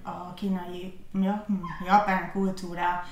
a 0.10 0.34
kínai, 0.34 0.98
hm, 1.12 1.28
japán 1.86 2.32
kultúra 2.32 3.04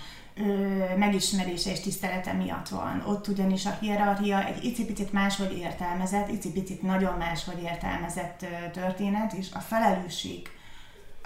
megismerése 0.97 1.71
és 1.71 1.79
tisztelete 1.79 2.33
miatt 2.33 2.69
van. 2.69 3.03
Ott 3.05 3.27
ugyanis 3.27 3.65
a 3.65 3.77
hierarchia 3.79 4.45
egy 4.45 4.63
icipicit 4.63 5.13
máshogy 5.13 5.57
értelmezett, 5.57 6.31
icipicit 6.31 6.81
nagyon 6.81 7.17
máshogy 7.17 7.61
értelmezett 7.63 8.45
történet, 8.71 9.33
és 9.33 9.47
a 9.53 9.59
felelősség 9.59 10.49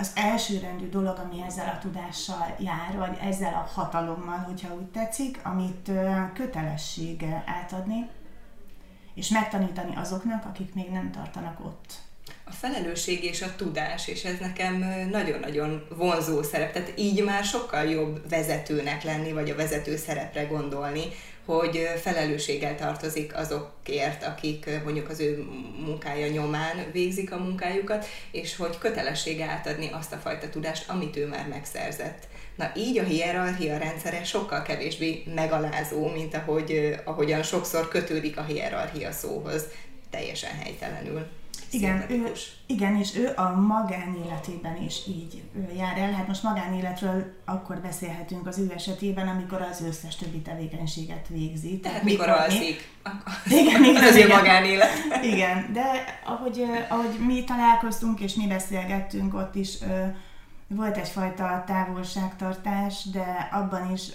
az 0.01 0.11
elsőrendű 0.15 0.89
dolog, 0.89 1.17
ami 1.17 1.41
ezzel 1.41 1.73
a 1.75 1.79
tudással 1.79 2.55
jár, 2.59 2.97
vagy 2.97 3.17
ezzel 3.21 3.53
a 3.53 3.69
hatalommal, 3.73 4.37
hogyha 4.37 4.75
úgy 4.75 4.85
tetszik, 4.85 5.39
amit 5.43 5.87
ö, 5.87 6.21
kötelesség 6.33 7.25
átadni, 7.45 8.09
és 9.13 9.29
megtanítani 9.29 9.95
azoknak, 9.95 10.45
akik 10.45 10.73
még 10.73 10.89
nem 10.91 11.11
tartanak 11.11 11.59
ott. 11.59 11.93
A 12.43 12.51
felelősség 12.51 13.23
és 13.23 13.41
a 13.41 13.55
tudás, 13.55 14.07
és 14.07 14.23
ez 14.23 14.39
nekem 14.39 15.07
nagyon-nagyon 15.11 15.85
vonzó 15.95 16.43
szerep. 16.43 16.73
Tehát 16.73 16.93
így 16.95 17.23
már 17.23 17.43
sokkal 17.43 17.83
jobb 17.83 18.29
vezetőnek 18.29 19.03
lenni, 19.03 19.31
vagy 19.31 19.50
a 19.50 19.55
vezető 19.55 19.97
szerepre 19.97 20.43
gondolni, 20.43 21.03
hogy 21.45 21.89
felelősséggel 22.01 22.75
tartozik 22.75 23.35
azokért, 23.35 24.23
akik 24.23 24.69
mondjuk 24.83 25.09
az 25.09 25.19
ő 25.19 25.45
munkája 25.85 26.27
nyomán 26.27 26.85
végzik 26.91 27.31
a 27.31 27.38
munkájukat, 27.38 28.05
és 28.31 28.55
hogy 28.55 28.77
kötelessége 28.77 29.45
átadni 29.45 29.89
azt 29.91 30.13
a 30.13 30.17
fajta 30.17 30.50
tudást, 30.50 30.89
amit 30.89 31.17
ő 31.17 31.27
már 31.27 31.47
megszerzett. 31.47 32.27
Na 32.55 32.71
így 32.75 32.97
a 32.97 33.03
hierarchia 33.03 33.77
rendszere 33.77 34.23
sokkal 34.23 34.61
kevésbé 34.61 35.23
megalázó, 35.35 36.07
mint 36.07 36.35
ahogy, 36.35 36.95
ahogyan 37.03 37.43
sokszor 37.43 37.88
kötődik 37.88 38.38
a 38.38 38.43
hierarchia 38.43 39.11
szóhoz, 39.11 39.63
teljesen 40.09 40.51
helytelenül. 40.63 41.27
Igen, 41.73 42.05
ő, 42.09 42.31
igen, 42.65 42.95
és 42.95 43.15
ő 43.15 43.31
a 43.35 43.49
magánéletében 43.49 44.83
is 44.83 45.07
így 45.07 45.43
jár 45.77 45.97
el. 45.97 46.11
Hát 46.11 46.27
most 46.27 46.43
magánéletről 46.43 47.33
akkor 47.45 47.77
beszélhetünk 47.77 48.47
az 48.47 48.57
ő 48.57 48.71
esetében, 48.75 49.27
amikor 49.27 49.61
az 49.61 49.81
összes 49.81 50.15
többi 50.15 50.39
tevékenységet 50.39 51.27
végzi. 51.27 51.79
Tehát 51.79 52.03
mikor, 52.03 52.25
mikor 52.25 52.41
alszik, 52.41 52.89
igen, 53.45 53.83
igen, 53.89 54.03
az 54.03 54.15
ő 54.15 54.27
magánélet. 54.27 54.89
Igen, 55.23 55.73
de 55.73 55.81
ahogy, 56.25 56.65
ahogy 56.89 57.19
mi 57.25 57.43
találkoztunk 57.43 58.19
és 58.19 58.33
mi 58.33 58.47
beszélgettünk, 58.47 59.33
ott 59.33 59.55
is 59.55 59.77
volt 60.67 60.97
egyfajta 60.97 61.63
távolságtartás, 61.67 63.03
de 63.11 63.49
abban 63.51 63.91
is 63.91 64.07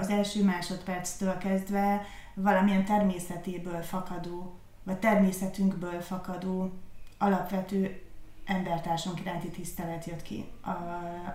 az 0.00 0.08
első 0.08 0.44
másodperctől 0.44 1.38
kezdve 1.38 2.06
valamilyen 2.34 2.84
természetéből 2.84 3.82
fakadó, 3.82 4.58
vagy 4.82 4.96
természetünkből 4.96 6.00
fakadó 6.00 6.72
alapvető 7.18 8.02
embertársunk 8.44 9.20
iránti 9.20 9.48
tisztelet 9.48 10.04
jött 10.04 10.22
ki, 10.22 10.44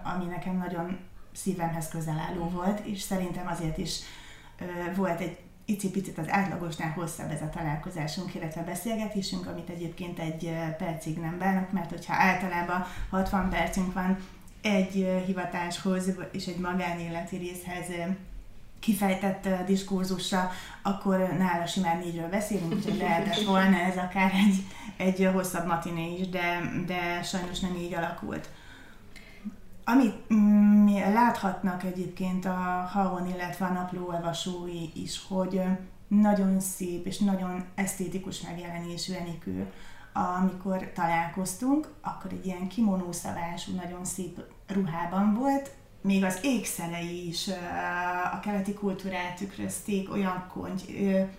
ami 0.03 0.25
nekem 0.25 0.57
nagyon 0.57 0.99
szívemhez 1.33 1.87
közel 1.87 2.25
álló 2.29 2.49
volt, 2.49 2.79
és 2.79 3.01
szerintem 3.01 3.47
azért 3.47 3.77
is 3.77 3.99
volt 4.95 5.19
egy 5.19 5.37
icipicit 5.65 6.17
az 6.17 6.29
átlagosnál 6.29 6.91
hosszabb 6.91 7.31
ez 7.31 7.41
a 7.41 7.49
találkozásunk, 7.49 8.35
illetve 8.35 8.61
beszélgetésünk, 8.61 9.47
amit 9.47 9.69
egyébként 9.69 10.19
egy 10.19 10.51
percig 10.77 11.17
nem 11.17 11.37
bánok, 11.37 11.71
mert 11.71 11.89
hogyha 11.89 12.13
általában 12.13 12.85
60 13.09 13.49
percünk 13.49 13.93
van 13.93 14.17
egy 14.61 15.21
hivatáshoz 15.25 16.11
és 16.31 16.45
egy 16.45 16.57
magánéleti 16.57 17.37
részhez 17.37 17.87
kifejtett 18.79 19.47
diskurzusra, 19.65 20.51
akkor 20.81 21.17
nála 21.17 21.65
simán 21.65 21.97
négyről 21.97 22.29
beszélünk, 22.29 22.73
úgyhogy 22.73 22.97
lehetett 22.97 23.43
volna 23.43 23.77
ez 23.77 23.97
akár 23.97 24.31
egy, 24.33 24.63
egy 24.97 25.29
hosszabb 25.33 25.67
matiné 25.67 26.15
is, 26.19 26.29
de, 26.29 26.61
de 26.85 27.23
sajnos 27.23 27.59
nem 27.59 27.75
így 27.75 27.93
alakult. 27.93 28.49
Amit 29.83 30.29
mi 30.83 30.99
láthatnak 30.99 31.83
egyébként 31.83 32.45
a 32.45 32.89
Haon, 32.91 33.27
illetve 33.27 33.65
a 33.65 33.71
napló 33.71 34.13
is, 34.93 35.25
hogy 35.27 35.61
nagyon 36.07 36.59
szép 36.59 37.05
és 37.05 37.17
nagyon 37.17 37.65
esztétikus 37.75 38.41
megjelenésű 38.41 39.13
Enikő 39.13 39.67
amikor 40.13 40.91
találkoztunk, 40.93 41.93
akkor 42.01 42.31
egy 42.31 42.45
ilyen 42.45 42.67
kimonószavású, 42.67 43.75
nagyon 43.75 44.05
szép 44.05 44.41
ruhában 44.67 45.33
volt, 45.33 45.71
még 46.01 46.23
az 46.23 46.39
ékszerei 46.41 47.27
is 47.27 47.47
a 48.33 48.39
keleti 48.39 48.73
kultúrát 48.73 49.35
tükrözték, 49.35 50.11
olyan 50.11 50.45
konty, 50.53 50.81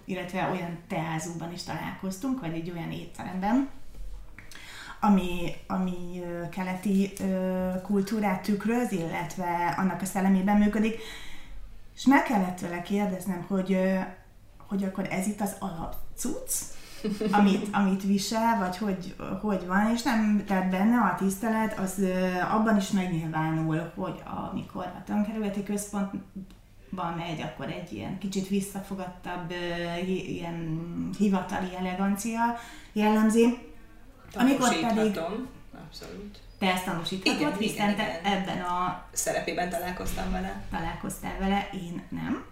illetve 0.04 0.48
olyan 0.50 0.78
teázóban 0.88 1.52
is 1.52 1.62
találkoztunk, 1.62 2.40
vagy 2.40 2.54
egy 2.54 2.70
olyan 2.70 2.90
étteremben, 2.92 3.68
ami, 5.00 5.54
ami 5.66 6.22
keleti 6.50 7.12
kultúrát 7.82 8.42
tükröz, 8.42 8.92
illetve 8.92 9.74
annak 9.78 10.02
a 10.02 10.04
szellemében 10.04 10.56
működik. 10.56 10.98
És 11.96 12.06
meg 12.06 12.22
kellett 12.22 12.56
tőle 12.56 12.82
kérdeznem, 12.82 13.44
hogy, 13.48 13.78
hogy 14.68 14.84
akkor 14.84 15.06
ez 15.10 15.26
itt 15.26 15.40
az 15.40 15.56
alapcuc, 15.58 16.78
amit, 17.30 17.68
amit 17.72 18.02
visel, 18.02 18.58
vagy 18.58 18.76
hogy, 18.76 19.14
hogy 19.40 19.66
van, 19.66 19.90
és 19.94 20.02
nem, 20.02 20.42
tehát 20.46 20.70
benne 20.70 20.96
a 20.96 21.14
tisztelet, 21.18 21.78
az 21.78 22.04
abban 22.50 22.76
is 22.76 22.90
megnyilvánul, 22.90 23.92
hogy 23.94 24.22
amikor 24.50 24.84
a 24.84 25.02
tankerületi 25.06 25.62
központban 25.62 27.14
megy, 27.16 27.40
akkor 27.40 27.68
egy 27.68 27.92
ilyen 27.92 28.18
kicsit 28.18 28.48
visszafogadtabb, 28.48 29.52
ilyen 30.06 30.80
hivatali 31.18 31.76
elegancia 31.78 32.40
jellemzi. 32.92 33.58
Amikor 34.34 34.68
pedig... 34.68 35.20
Abszolút. 35.84 36.38
Te 36.58 36.72
ezt 36.72 36.84
tanúsíthatod, 36.84 37.40
igen, 37.40 37.56
hiszen 37.56 37.90
igen, 37.90 37.96
te 37.96 38.20
igen. 38.20 38.38
ebben 38.38 38.60
a... 38.60 39.04
Szerepében 39.12 39.70
találkoztam 39.70 40.30
vele. 40.30 40.62
Találkoztál 40.70 41.38
vele, 41.38 41.68
én 41.72 42.02
nem 42.08 42.44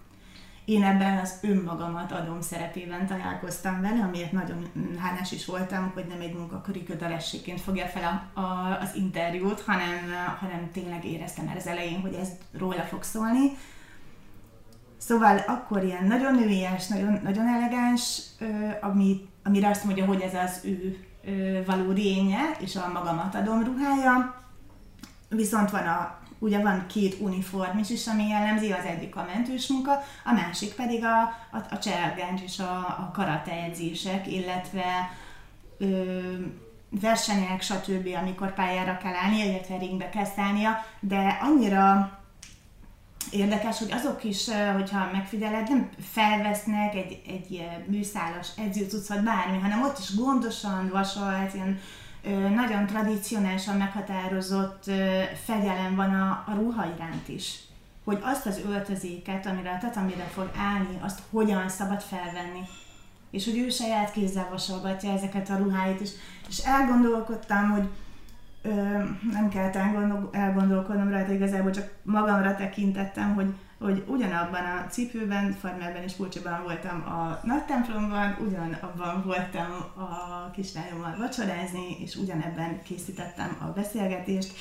én 0.68 0.84
ebben 0.84 1.18
az 1.18 1.38
önmagamat 1.42 2.12
adom 2.12 2.40
szerepében 2.40 3.06
találkoztam 3.06 3.80
vele, 3.80 4.02
amiért 4.04 4.32
nagyon 4.32 4.70
hálás 4.98 5.32
is 5.32 5.46
voltam, 5.46 5.90
hogy 5.94 6.06
nem 6.08 6.20
egy 6.20 6.34
munkaköri 6.34 6.84
kötelességként 6.84 7.60
fogja 7.60 7.87
fel 7.87 8.30
a, 8.34 8.40
a, 8.40 8.78
az 8.80 8.94
interjút, 8.94 9.60
hanem, 9.60 10.12
hanem 10.40 10.70
tényleg 10.72 11.04
éreztem 11.04 11.44
már 11.44 11.56
az 11.56 11.66
elején, 11.66 12.00
hogy 12.00 12.14
ez 12.14 12.28
róla 12.58 12.82
fog 12.82 13.02
szólni. 13.02 13.56
Szóval 14.96 15.38
akkor 15.46 15.84
ilyen 15.84 16.04
nagyon 16.04 16.34
nőies, 16.34 16.87
nagyon, 16.87 17.20
nagyon 17.22 17.46
elegáns, 17.46 18.20
ami, 18.80 19.28
amire 19.44 19.68
azt 19.68 19.84
mondja, 19.84 20.04
hogy 20.04 20.20
ez 20.20 20.34
az 20.34 20.60
ő 20.64 20.98
való 21.66 21.92
rénye, 21.92 22.40
és 22.58 22.76
a 22.76 22.90
magamat 22.92 23.34
adom 23.34 23.64
ruhája. 23.64 24.42
Viszont 25.28 25.70
van 25.70 25.87
a 25.87 26.18
ugye 26.38 26.62
van 26.62 26.87
két 26.87 27.21
uniform 27.21 27.78
is, 27.78 27.90
is 27.90 28.07
ami 28.07 28.28
jellemzi, 28.28 28.73
az 28.73 28.85
egyik 28.85 29.16
a 29.16 29.28
mentős 29.35 29.66
munka, 29.66 29.92
a 30.25 30.33
másik 30.33 30.75
pedig 30.75 31.04
a, 31.04 31.21
a, 31.57 31.66
a 31.71 31.78
cselgáncs 31.78 32.40
és 32.40 32.59
a, 32.59 32.76
a 32.76 33.42
edzések, 33.66 34.33
illetve 34.33 35.11
ö, 35.78 36.18
versenyek, 36.90 37.62
stb., 37.62 38.09
amikor 38.21 38.54
pályára 38.54 38.97
kell 38.97 39.14
állnia, 39.14 39.45
illetve 39.45 39.78
ringbe 39.78 40.09
kell 40.09 40.25
szállnia, 40.25 40.85
de 41.00 41.38
annyira 41.40 42.18
érdekes, 43.30 43.78
hogy 43.78 43.92
azok 43.92 44.25
is, 44.25 44.49
hogyha 44.75 45.11
megfigyeled, 45.12 45.68
nem 45.68 45.88
felvesznek 46.00 46.95
egy, 46.95 47.23
egy 47.26 47.68
műszálas 47.87 48.49
edzőcuccot 48.57 49.23
bármi, 49.23 49.59
hanem 49.59 49.83
ott 49.83 49.99
is 49.99 50.14
gondosan 50.14 50.88
vasalt, 50.92 51.54
ilyen 51.54 51.80
nagyon 52.54 52.87
tradicionálisan 52.87 53.76
meghatározott 53.76 54.84
fegyelem 55.44 55.94
van 55.94 56.14
a, 56.14 56.44
a 56.46 56.54
ruha 56.54 56.87
iránt 56.96 57.28
is. 57.28 57.58
Hogy 58.04 58.18
azt 58.22 58.46
az 58.46 58.60
öltözéket, 58.68 59.46
amire 59.46 59.70
a 59.70 59.78
tatamire 59.78 60.25
fog 60.25 60.50
állni, 60.56 60.98
azt 61.00 61.22
hogyan 61.30 61.68
szabad 61.68 62.00
felvenni. 62.00 62.60
És 63.30 63.44
hogy 63.44 63.58
ő 63.58 63.68
saját 63.68 64.12
kézzel 64.12 64.48
vasolgatja 64.50 65.12
ezeket 65.12 65.50
a 65.50 65.56
ruháit 65.56 66.00
is. 66.00 66.10
És 66.48 66.58
elgondolkodtam, 66.58 67.70
hogy 67.70 67.88
ö, 68.62 68.72
nem 69.32 69.48
kellett 69.50 69.75
elgondol, 69.75 70.28
elgondolkodnom 70.32 71.10
rajta, 71.10 71.32
igazából 71.32 71.70
csak 71.70 71.94
magamra 72.02 72.56
tekintettem, 72.56 73.34
hogy 73.34 73.54
hogy 73.78 74.04
ugyanabban 74.06 74.64
a 74.64 74.87
cipőben, 74.87 75.52
farmerben 75.52 76.02
és 76.02 76.12
pulcsiban 76.12 76.62
voltam 76.62 77.02
a 77.02 77.40
nagy 77.44 77.64
templomban, 77.64 78.37
ugyanabban 78.40 79.23
voltam 79.25 79.70
a 79.97 80.50
kislányommal 80.50 81.16
vacsorázni, 81.18 81.97
és 82.00 82.14
ugyanebben 82.14 82.82
készítettem 82.82 83.56
a 83.61 83.64
beszélgetést. 83.64 84.52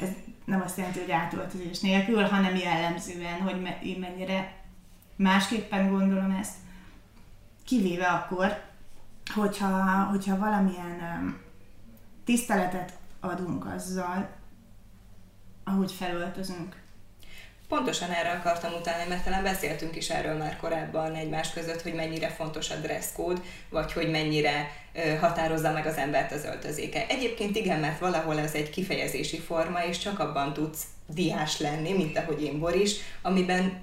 Ez 0.00 0.08
nem 0.44 0.60
azt 0.60 0.76
jelenti, 0.76 0.98
hogy 1.00 1.10
átöltözés 1.10 1.80
nélkül, 1.80 2.22
hanem 2.22 2.56
jellemzően, 2.56 3.40
hogy 3.40 3.76
én 3.82 3.98
mennyire 3.98 4.56
másképpen 5.16 5.90
gondolom 5.90 6.30
ezt, 6.30 6.54
kivéve 7.64 8.06
akkor, 8.06 8.62
hogyha, 9.34 10.02
hogyha 10.04 10.38
valamilyen 10.38 11.36
tiszteletet 12.24 12.98
adunk 13.20 13.66
azzal, 13.66 14.28
ahogy 15.64 15.92
felöltözünk. 15.92 16.81
Pontosan 17.72 18.10
erre 18.10 18.30
akartam 18.30 18.72
utáni, 18.72 19.08
mert 19.08 19.24
talán 19.24 19.42
beszéltünk 19.42 19.96
is 19.96 20.10
erről 20.10 20.36
már 20.36 20.56
korábban 20.56 21.14
egymás 21.14 21.50
között, 21.50 21.82
hogy 21.82 21.94
mennyire 21.94 22.28
fontos 22.28 22.70
a 22.70 22.74
dress 22.74 23.06
code, 23.16 23.40
vagy 23.70 23.92
hogy 23.92 24.10
mennyire 24.10 24.70
határozza 25.20 25.72
meg 25.72 25.86
az 25.86 25.96
embert 25.96 26.32
az 26.32 26.44
öltözéke. 26.44 27.06
Egyébként 27.08 27.56
igen, 27.56 27.80
mert 27.80 27.98
valahol 27.98 28.38
ez 28.38 28.54
egy 28.54 28.70
kifejezési 28.70 29.38
forma, 29.38 29.84
és 29.84 29.98
csak 29.98 30.18
abban 30.18 30.52
tudsz 30.52 30.82
diás 31.06 31.58
lenni, 31.58 31.92
mint 31.92 32.18
ahogy 32.18 32.42
én 32.42 32.58
Boris, 32.58 32.94
amiben 33.22 33.82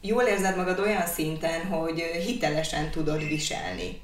jól 0.00 0.22
érzed 0.22 0.56
magad 0.56 0.78
olyan 0.78 1.06
szinten, 1.06 1.66
hogy 1.66 2.00
hitelesen 2.00 2.90
tudod 2.90 3.28
viselni. 3.28 4.00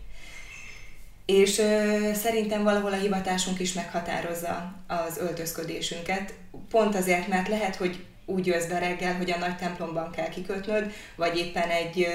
És 1.26 1.58
ö, 1.58 2.10
szerintem 2.14 2.62
valahol 2.62 2.92
a 2.92 2.96
hivatásunk 2.96 3.60
is 3.60 3.72
meghatározza 3.72 4.74
az 4.86 5.18
öltözködésünket, 5.18 6.34
pont 6.70 6.94
azért, 6.94 7.28
mert 7.28 7.48
lehet, 7.48 7.76
hogy 7.76 8.04
úgy 8.24 8.46
jössz 8.46 8.66
be 8.66 8.78
reggel, 8.78 9.16
hogy 9.16 9.30
a 9.30 9.38
nagy 9.38 9.56
templomban 9.56 10.10
kell 10.10 10.28
kikötnöd, 10.28 10.92
vagy 11.16 11.36
éppen 11.36 11.68
egy, 11.68 12.06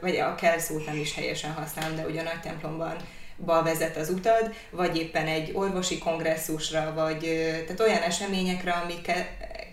vagy 0.00 0.16
a 0.16 0.34
kell 0.34 0.58
szót 0.58 0.86
nem 0.86 0.96
is 0.96 1.14
helyesen 1.14 1.52
használom, 1.52 1.96
de 1.96 2.06
ugye 2.06 2.20
a 2.20 2.24
nagy 2.24 2.40
templomban 2.40 2.96
ba 3.36 3.62
vezet 3.62 3.96
az 3.96 4.10
utad, 4.10 4.54
vagy 4.70 4.96
éppen 4.96 5.26
egy 5.26 5.50
orvosi 5.54 5.98
kongresszusra, 5.98 6.92
vagy 6.94 7.18
tehát 7.64 7.80
olyan 7.80 8.02
eseményekre, 8.02 8.72
amik 8.72 9.12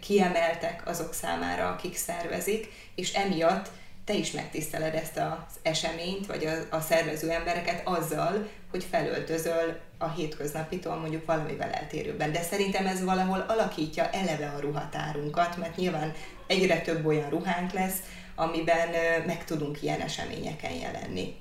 kiemeltek 0.02 0.82
azok 0.86 1.14
számára, 1.14 1.70
akik 1.70 1.96
szervezik, 1.96 2.68
és 2.96 3.14
emiatt 3.14 3.70
te 4.08 4.14
is 4.14 4.32
megtiszteled 4.32 4.94
ezt 4.96 5.18
az 5.18 5.56
eseményt, 5.62 6.26
vagy 6.26 6.46
a, 6.46 6.76
a 6.76 6.82
szervező 6.82 7.30
embereket 7.30 7.88
azzal, 7.88 8.50
hogy 8.72 8.84
felöltözöl 8.84 9.80
a 9.98 10.10
hétköznapitól 10.10 10.96
mondjuk 10.96 11.26
valamivel 11.26 11.70
eltérőben. 11.70 12.32
De 12.32 12.42
szerintem 12.42 12.86
ez 12.86 13.04
valahol 13.04 13.46
alakítja 13.48 14.10
eleve 14.10 14.48
a 14.48 14.60
ruhatárunkat, 14.60 15.58
mert 15.58 15.76
nyilván 15.76 16.14
egyre 16.48 16.82
több 16.82 17.06
olyan 17.06 17.30
ruhánk 17.30 17.72
lesz, 17.72 17.98
amiben 18.36 18.90
meg 19.26 19.44
tudunk 19.44 19.82
ilyen 19.82 20.02
eseményeken 20.02 20.72
jelenni. 20.72 21.36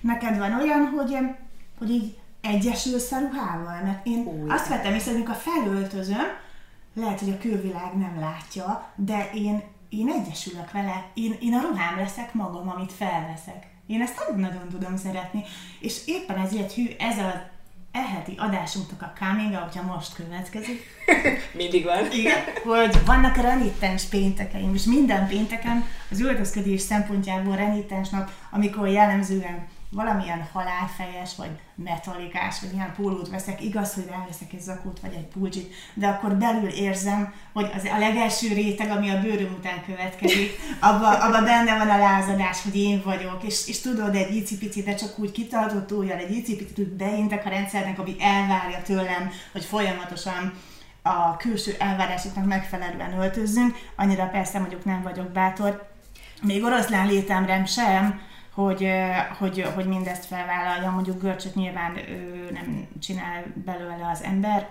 Neked 0.00 0.38
van 0.38 0.60
olyan, 0.60 0.86
hogy, 0.86 1.16
hogy 1.78 1.90
így 1.90 2.16
egyesülsz 2.40 3.12
a 3.12 3.18
ruhával? 3.18 3.82
Mert 3.82 4.06
én 4.06 4.26
Új. 4.26 4.50
azt 4.50 4.68
vettem 4.68 4.94
észre, 4.94 5.12
hogy 5.12 5.22
a 5.26 5.32
felöltözöm, 5.32 6.26
lehet, 6.94 7.20
hogy 7.20 7.30
a 7.30 7.38
külvilág 7.38 7.96
nem 7.96 8.16
látja, 8.20 8.92
de 8.96 9.30
én 9.34 9.62
én 9.88 10.08
egyesülök 10.08 10.72
vele, 10.72 11.10
én, 11.14 11.36
én 11.40 11.54
a 11.54 11.60
ruhám 11.60 11.96
leszek 11.96 12.34
magam, 12.34 12.68
amit 12.68 12.92
felveszek. 12.92 13.66
Én 13.86 14.00
ezt 14.00 14.18
nagyon-nagyon 14.18 14.68
tudom 14.68 14.96
szeretni, 14.96 15.44
és 15.80 16.00
éppen 16.06 16.38
ezért 16.38 16.72
hű, 16.72 16.86
ez 16.98 17.18
a 17.18 17.56
eheti 17.92 18.34
adásunknak 18.36 19.02
a 19.02 19.12
coming 19.18 19.54
hogyha 19.54 19.82
most 19.82 20.14
következik. 20.14 20.82
Mindig 21.54 21.84
van. 21.84 22.12
Igen, 22.12 22.38
hogy 22.64 23.04
vannak 23.04 23.36
a 23.36 23.40
renitens 23.40 24.04
péntekeim, 24.04 24.74
és 24.74 24.84
minden 24.84 25.26
pénteken 25.26 25.84
az 26.10 26.20
öltözködés 26.20 26.80
szempontjából 26.80 27.56
renitens 27.56 28.08
nap, 28.08 28.30
amikor 28.50 28.88
jellemzően 28.88 29.66
valamilyen 29.90 30.48
halálfejes, 30.52 31.36
vagy 31.36 31.50
metalikás, 31.74 32.60
vagy 32.60 32.72
ilyen 32.72 32.94
pólót 32.96 33.28
veszek, 33.28 33.62
igaz, 33.62 33.94
hogy 33.94 34.06
ráveszek 34.10 34.52
egy 34.52 34.60
zakót, 34.60 35.00
vagy 35.00 35.12
egy 35.12 35.26
pulcsit, 35.26 35.74
de 35.94 36.06
akkor 36.06 36.34
belül 36.34 36.68
érzem, 36.68 37.34
hogy 37.52 37.70
az 37.74 37.84
a 37.84 37.98
legelső 37.98 38.48
réteg, 38.54 38.90
ami 38.90 39.10
a 39.10 39.20
bőröm 39.20 39.54
után 39.58 39.84
következik, 39.86 40.50
abban 40.80 41.14
abba 41.14 41.42
benne 41.42 41.78
van 41.78 41.88
a 41.90 41.98
lázadás, 41.98 42.62
hogy 42.62 42.76
én 42.76 43.02
vagyok, 43.04 43.42
és, 43.42 43.68
és 43.68 43.80
tudod, 43.80 44.14
egy 44.14 44.34
icipicit, 44.34 44.84
de 44.84 44.94
csak 44.94 45.18
úgy 45.18 45.32
kitartott 45.32 45.92
ujjal, 45.92 46.18
egy 46.18 46.36
icipicit 46.36 46.78
úgy 46.78 46.92
beintek 46.92 47.46
a 47.46 47.48
rendszernek, 47.48 47.98
ami 47.98 48.16
elvárja 48.18 48.82
tőlem, 48.82 49.30
hogy 49.52 49.64
folyamatosan 49.64 50.52
a 51.02 51.36
külső 51.36 51.74
elvárásoknak 51.78 52.46
megfelelően 52.46 53.18
öltözzünk. 53.18 53.76
Annyira 53.96 54.26
persze 54.26 54.58
mondjuk 54.58 54.84
nem 54.84 55.02
vagyok 55.02 55.30
bátor, 55.30 55.88
még 56.42 56.64
oroszlán 56.64 57.06
létemre 57.06 57.64
sem, 57.64 58.20
hogy, 58.64 58.90
hogy, 59.38 59.62
hogy 59.74 59.86
mindezt 59.86 60.24
felvállalja, 60.24 60.90
mondjuk 60.90 61.20
görcsöt 61.20 61.54
nyilván 61.54 61.96
ő 61.96 62.50
nem 62.52 62.88
csinál 63.00 63.44
belőle 63.64 64.08
az 64.12 64.22
ember, 64.22 64.68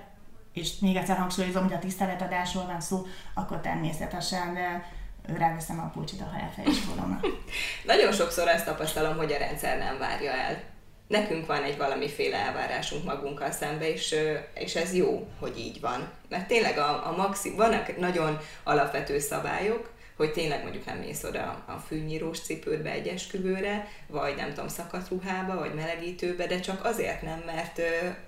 és 0.54 0.80
még 0.80 0.96
egyszer 0.96 1.18
hangsúlyozom, 1.18 1.64
hogy 1.64 1.74
a 1.74 1.80
tiszteletadásról 1.80 2.66
van 2.66 2.82
szó, 2.82 3.06
akkor 3.34 3.60
természetesen 3.62 4.58
ráveszem 5.38 5.80
a 5.80 5.90
pulcsit, 5.94 6.22
ha 6.22 6.40
elfelejtsd 6.40 6.88
volna. 6.96 7.20
Nagyon 7.86 8.12
sokszor 8.12 8.48
ezt 8.48 8.66
tapasztalom, 8.66 9.18
hogy 9.18 9.32
a 9.32 9.38
rendszer 9.38 9.78
nem 9.78 9.98
várja 9.98 10.32
el. 10.32 10.62
Nekünk 11.08 11.46
van 11.46 11.64
egy 11.64 11.78
valamiféle 11.78 12.38
elvárásunk 12.38 13.04
magunkkal 13.04 13.52
szembe, 13.52 13.92
és, 13.92 14.16
és 14.54 14.76
ez 14.76 14.96
jó, 14.96 15.28
hogy 15.40 15.58
így 15.58 15.80
van. 15.80 16.10
Mert 16.30 16.48
tényleg 16.48 16.78
a, 16.78 17.08
a 17.08 17.16
maxi, 17.18 17.56
vannak 17.56 17.98
nagyon 17.98 18.38
alapvető 18.64 19.20
szabályok, 19.20 19.96
hogy 20.18 20.32
tényleg 20.32 20.64
mondjuk 20.64 20.86
nem 20.86 20.98
mész 20.98 21.24
oda 21.24 21.64
a 21.66 21.84
fűnyírós 21.88 22.40
cipődbe 22.40 22.92
egy 22.92 23.08
esküvőre, 23.08 23.88
vagy 24.08 24.36
nem 24.36 24.50
tudom, 24.50 24.68
szakadt 24.68 25.10
ruhába, 25.10 25.60
vagy 25.60 25.74
melegítőbe, 25.74 26.48
de 26.48 26.60
csak 26.60 26.86
azért 26.86 27.22
nem, 27.22 27.44
mert 27.46 27.82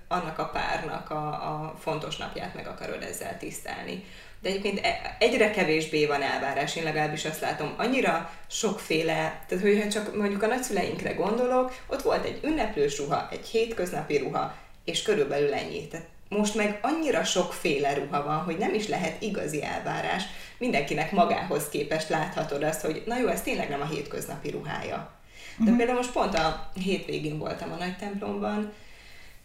annak 0.08 0.40
a 0.40 0.46
párnak 0.46 1.10
a, 1.10 1.28
a 1.28 1.76
fontos 1.80 2.18
napját 2.18 2.56
meg 2.56 2.68
akarod 2.68 3.04
ezzel 3.04 3.38
tisztelni. 3.38 4.04
De 4.42 4.50
egyébként 4.50 4.86
e, 4.86 5.16
egyre 5.20 5.52
kevésbé 5.52 6.06
van 6.06 6.22
elvárás, 6.22 6.76
én 6.76 6.84
legalábbis 6.84 7.26
azt 7.26 7.42
látom, 7.42 7.74
annyira 7.78 8.32
sokféle, 8.48 9.44
tehát 9.48 9.64
hogyha 9.64 9.90
csak 9.90 10.16
mondjuk 10.16 10.44
a 10.44 10.48
nagyszüleinkre 10.48 11.14
gondolok, 11.14 11.76
ott 11.88 12.02
volt 12.02 12.26
egy 12.26 12.40
ünneplős 12.44 12.98
ruha, 12.98 13.28
egy 13.32 13.48
hétköznapi 13.48 14.18
ruha, 14.18 14.56
és 14.86 15.02
körülbelül 15.02 15.54
ennyi. 15.54 15.88
Tehát 15.88 16.08
most 16.30 16.56
meg 16.56 16.80
annyira 16.82 17.24
sokféle 17.24 17.94
ruha 17.94 18.24
van, 18.24 18.38
hogy 18.38 18.58
nem 18.58 18.74
is 18.74 18.88
lehet 18.88 19.22
igazi 19.22 19.64
elvárás. 19.64 20.24
Mindenkinek 20.58 21.12
magához 21.12 21.70
képest 21.70 22.10
láthatod 22.10 22.64
azt, 22.64 22.82
hogy 22.82 23.04
na 23.06 23.18
jó, 23.18 23.28
ez 23.28 23.42
tényleg 23.42 23.70
nem 23.70 23.82
a 23.82 23.86
hétköznapi 23.86 24.50
ruhája. 24.50 25.12
De 25.58 25.64
uh-huh. 25.64 25.78
például 25.78 25.98
most 25.98 26.12
pont 26.12 26.36
a 26.36 26.70
hétvégén 26.84 27.38
voltam 27.38 27.72
a 27.72 27.76
nagy 27.76 27.98
templomban, 27.98 28.74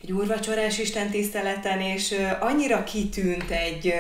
egy 0.02 0.12
úrvacsorás 0.12 0.78
istentiszteleten, 0.78 1.80
és 1.80 2.14
annyira 2.40 2.84
kitűnt 2.84 3.50
egy, 3.50 3.94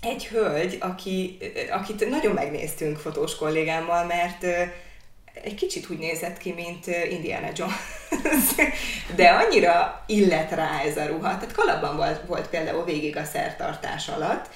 egy 0.00 0.26
hölgy, 0.26 0.76
aki, 0.80 1.38
akit 1.70 2.08
nagyon 2.08 2.34
megnéztünk 2.34 2.96
fotós 2.96 3.36
kollégámmal, 3.36 4.04
mert 4.04 4.46
egy 5.42 5.54
kicsit 5.54 5.90
úgy 5.90 5.98
nézett 5.98 6.38
ki, 6.38 6.52
mint 6.52 6.86
Indiana 7.10 7.48
Jones. 7.54 7.74
De 9.16 9.28
annyira 9.28 10.04
illet 10.06 10.50
rá 10.50 10.80
ez 10.80 10.96
a 10.96 11.06
ruha. 11.06 11.38
Tehát 11.38 11.52
kalapban 11.52 11.96
volt, 11.96 12.26
volt 12.26 12.48
például 12.48 12.84
végig 12.84 13.16
a 13.16 13.24
szertartás 13.24 14.08
alatt, 14.08 14.48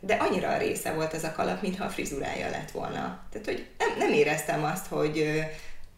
de 0.00 0.14
annyira 0.14 0.48
a 0.48 0.58
része 0.58 0.92
volt 0.92 1.14
ez 1.14 1.24
a 1.24 1.32
kalap, 1.32 1.62
mintha 1.62 1.84
a 1.84 1.88
frizurája 1.88 2.50
lett 2.50 2.70
volna. 2.70 3.20
Tehát, 3.32 3.46
hogy 3.46 3.66
nem, 3.78 3.88
nem 3.98 4.12
éreztem 4.12 4.64
azt, 4.64 4.86
hogy 4.86 5.44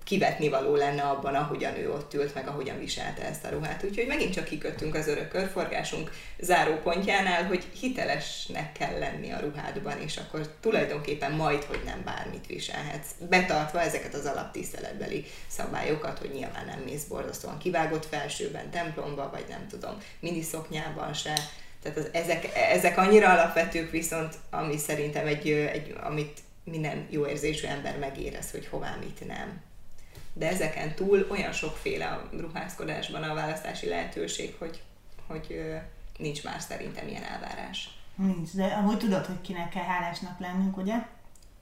kivetni 0.07 0.49
való 0.49 0.75
lenne 0.75 1.03
abban, 1.03 1.35
ahogyan 1.35 1.77
ő 1.77 1.92
ott 1.92 2.14
ült, 2.14 2.35
meg 2.35 2.49
ahogyan 2.49 2.79
viselte 2.79 3.25
ezt 3.25 3.45
a 3.45 3.49
ruhát. 3.49 3.85
Úgyhogy 3.85 4.07
megint 4.07 4.33
csak 4.33 4.45
kiköttünk 4.45 4.95
az 4.95 5.09
örök 5.09 5.29
körforgásunk 5.29 6.11
zárópontjánál, 6.38 7.45
hogy 7.45 7.64
hitelesnek 7.81 8.73
kell 8.73 8.99
lenni 8.99 9.31
a 9.31 9.40
ruhádban, 9.40 10.01
és 10.01 10.16
akkor 10.16 10.55
tulajdonképpen 10.61 11.33
majd, 11.33 11.62
hogy 11.62 11.81
nem 11.85 12.03
bármit 12.05 12.47
viselhetsz. 12.47 13.11
Betartva 13.29 13.81
ezeket 13.81 14.14
az 14.14 14.25
alaptiszteletbeli 14.25 15.25
szabályokat, 15.49 16.19
hogy 16.19 16.31
nyilván 16.31 16.64
nem 16.66 16.81
mész 16.85 17.05
borzasztóan 17.05 17.59
kivágott 17.59 18.07
felsőben, 18.07 18.71
templomba, 18.71 19.31
vagy 19.33 19.45
nem 19.49 19.66
tudom, 19.69 19.99
miniszoknyában 20.21 21.14
se. 21.14 21.35
Tehát 21.83 21.99
az, 21.99 22.09
ezek, 22.12 22.49
ezek 22.55 22.99
annyira 22.99 23.31
alapvetők 23.31 23.90
viszont, 23.90 24.35
ami 24.51 24.77
szerintem 24.77 25.27
egy, 25.27 25.51
egy 25.51 25.95
amit 26.03 26.38
minden 26.64 27.07
jó 27.11 27.27
érzésű 27.27 27.66
ember 27.66 27.99
megérez, 27.99 28.51
hogy 28.51 28.66
hová 28.66 28.97
mit 29.01 29.27
nem 29.27 29.65
de 30.38 30.49
ezeken 30.49 30.94
túl 30.94 31.27
olyan 31.31 31.53
sokféle 31.53 32.07
a 32.07 32.29
ruházkodásban 32.40 33.22
a 33.22 33.35
választási 33.35 33.88
lehetőség, 33.88 34.55
hogy, 34.59 34.83
hogy 35.27 35.64
nincs 36.18 36.44
már 36.44 36.61
szerintem 36.61 37.09
ilyen 37.09 37.22
elvárás. 37.22 37.90
Nincs, 38.14 38.51
de 38.51 38.64
amúgy 38.64 38.99
tudod, 38.99 39.27
hogy 39.27 39.40
kinek 39.40 39.68
kell 39.68 39.85
hálásnak 39.85 40.40
lennünk, 40.40 40.77
ugye? 40.77 40.94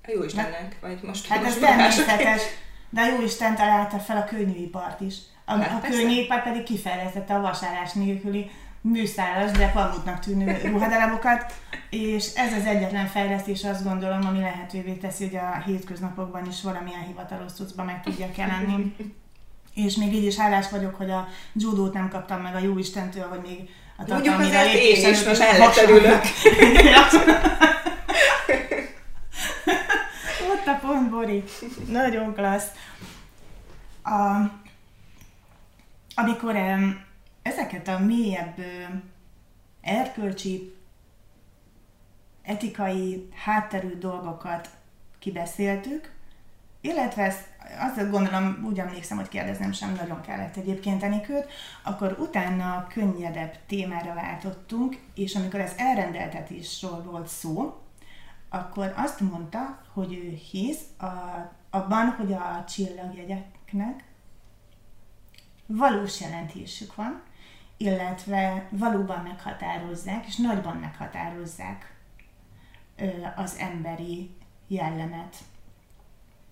A 0.03 0.11
jó 0.11 0.23
Istennek, 0.23 0.77
vagy 0.81 1.03
most 1.03 1.27
Hát 1.27 1.45
ez 1.45 1.57
természetes, 1.57 2.43
de 2.91 3.01
a 3.01 3.07
jó 3.07 3.23
Isten 3.23 3.57
találta 3.57 3.99
fel 3.99 4.17
a 4.17 4.25
könnyűipart 4.25 5.01
is. 5.01 5.17
A, 5.45 5.53
hát 5.53 5.85
a 5.85 5.89
könnyűipar 5.89 6.43
pedig 6.43 6.63
kifejlesztette 6.63 7.35
a 7.35 7.41
vasárás 7.41 7.93
nélküli 7.93 8.51
műszálas, 8.93 9.51
de 9.51 9.67
pamutnak 9.69 10.19
tűnő 10.19 10.61
ruhadarabokat, 10.65 11.55
és 11.91 12.35
ez 12.35 12.53
az 12.53 12.65
egyetlen 12.65 13.07
fejlesztés 13.07 13.65
azt 13.65 13.85
gondolom, 13.85 14.27
ami 14.27 14.41
lehetővé 14.41 14.93
teszi, 14.93 15.25
hogy 15.25 15.37
a 15.37 15.63
hétköznapokban 15.67 16.47
is 16.47 16.63
valamilyen 16.63 17.07
hivatalos 17.07 17.53
cuccba 17.53 17.85
meg 17.85 18.03
tudjak 18.03 18.37
jelenni. 18.37 18.97
és 19.75 19.97
még 19.97 20.15
így 20.15 20.25
is 20.25 20.37
hálás 20.37 20.71
vagyok, 20.71 20.95
hogy 20.95 21.11
a 21.11 21.29
judót 21.53 21.93
nem 21.93 22.09
kaptam 22.09 22.41
meg 22.41 22.55
a 22.55 22.59
jó 22.59 22.79
Istentől, 22.79 23.29
hogy 23.29 23.41
még 23.41 23.69
a 23.97 24.03
Mondjuk 24.07 24.39
azért 24.39 24.75
én 24.75 25.11
is, 25.11 25.25
most 25.25 25.39
mellette 25.39 25.91
ülök. 25.91 26.23
Ott 30.53 30.67
a 30.67 30.79
pont, 30.87 31.11
Bori. 31.11 31.45
Nagyon 31.89 32.35
klassz. 32.35 32.71
A, 34.03 34.37
amikor 36.15 36.57
ezeket 37.45 37.89
a 37.89 37.99
mélyebb 37.99 38.59
erkölcsi, 39.81 40.75
etikai, 42.43 43.29
hátterű 43.45 43.99
dolgokat 43.99 44.69
kibeszéltük, 45.19 46.13
illetve 46.81 47.23
ezt, 47.23 47.49
azt 47.79 48.11
gondolom, 48.11 48.65
úgy 48.65 48.79
emlékszem, 48.79 49.17
hogy 49.17 49.29
kérdeznem 49.29 49.73
sem 49.73 49.95
nagyon 49.95 50.21
kellett 50.21 50.57
egyébként 50.57 51.03
Enikőt, 51.03 51.47
akkor 51.83 52.17
utána 52.21 52.87
könnyedebb 52.87 53.57
témára 53.67 54.15
váltottunk, 54.15 54.99
és 55.15 55.35
amikor 55.35 55.61
ez 55.61 55.73
elrendeltetésről 55.77 57.03
volt 57.03 57.29
szó, 57.29 57.83
akkor 58.49 58.93
azt 58.97 59.21
mondta, 59.21 59.83
hogy 59.93 60.13
ő 60.13 60.39
hisz 60.51 60.81
a, 60.99 61.07
abban, 61.71 62.09
hogy 62.11 62.33
a 62.33 62.65
csillagjegyeknek 62.69 64.05
valós 65.67 66.21
jelentésük 66.21 66.95
van, 66.95 67.23
illetve 67.85 68.69
valóban 68.71 69.23
meghatározzák, 69.23 70.27
és 70.27 70.37
nagyban 70.37 70.77
meghatározzák 70.77 71.95
az 73.37 73.57
emberi 73.59 74.31
jellemet. 74.69 75.37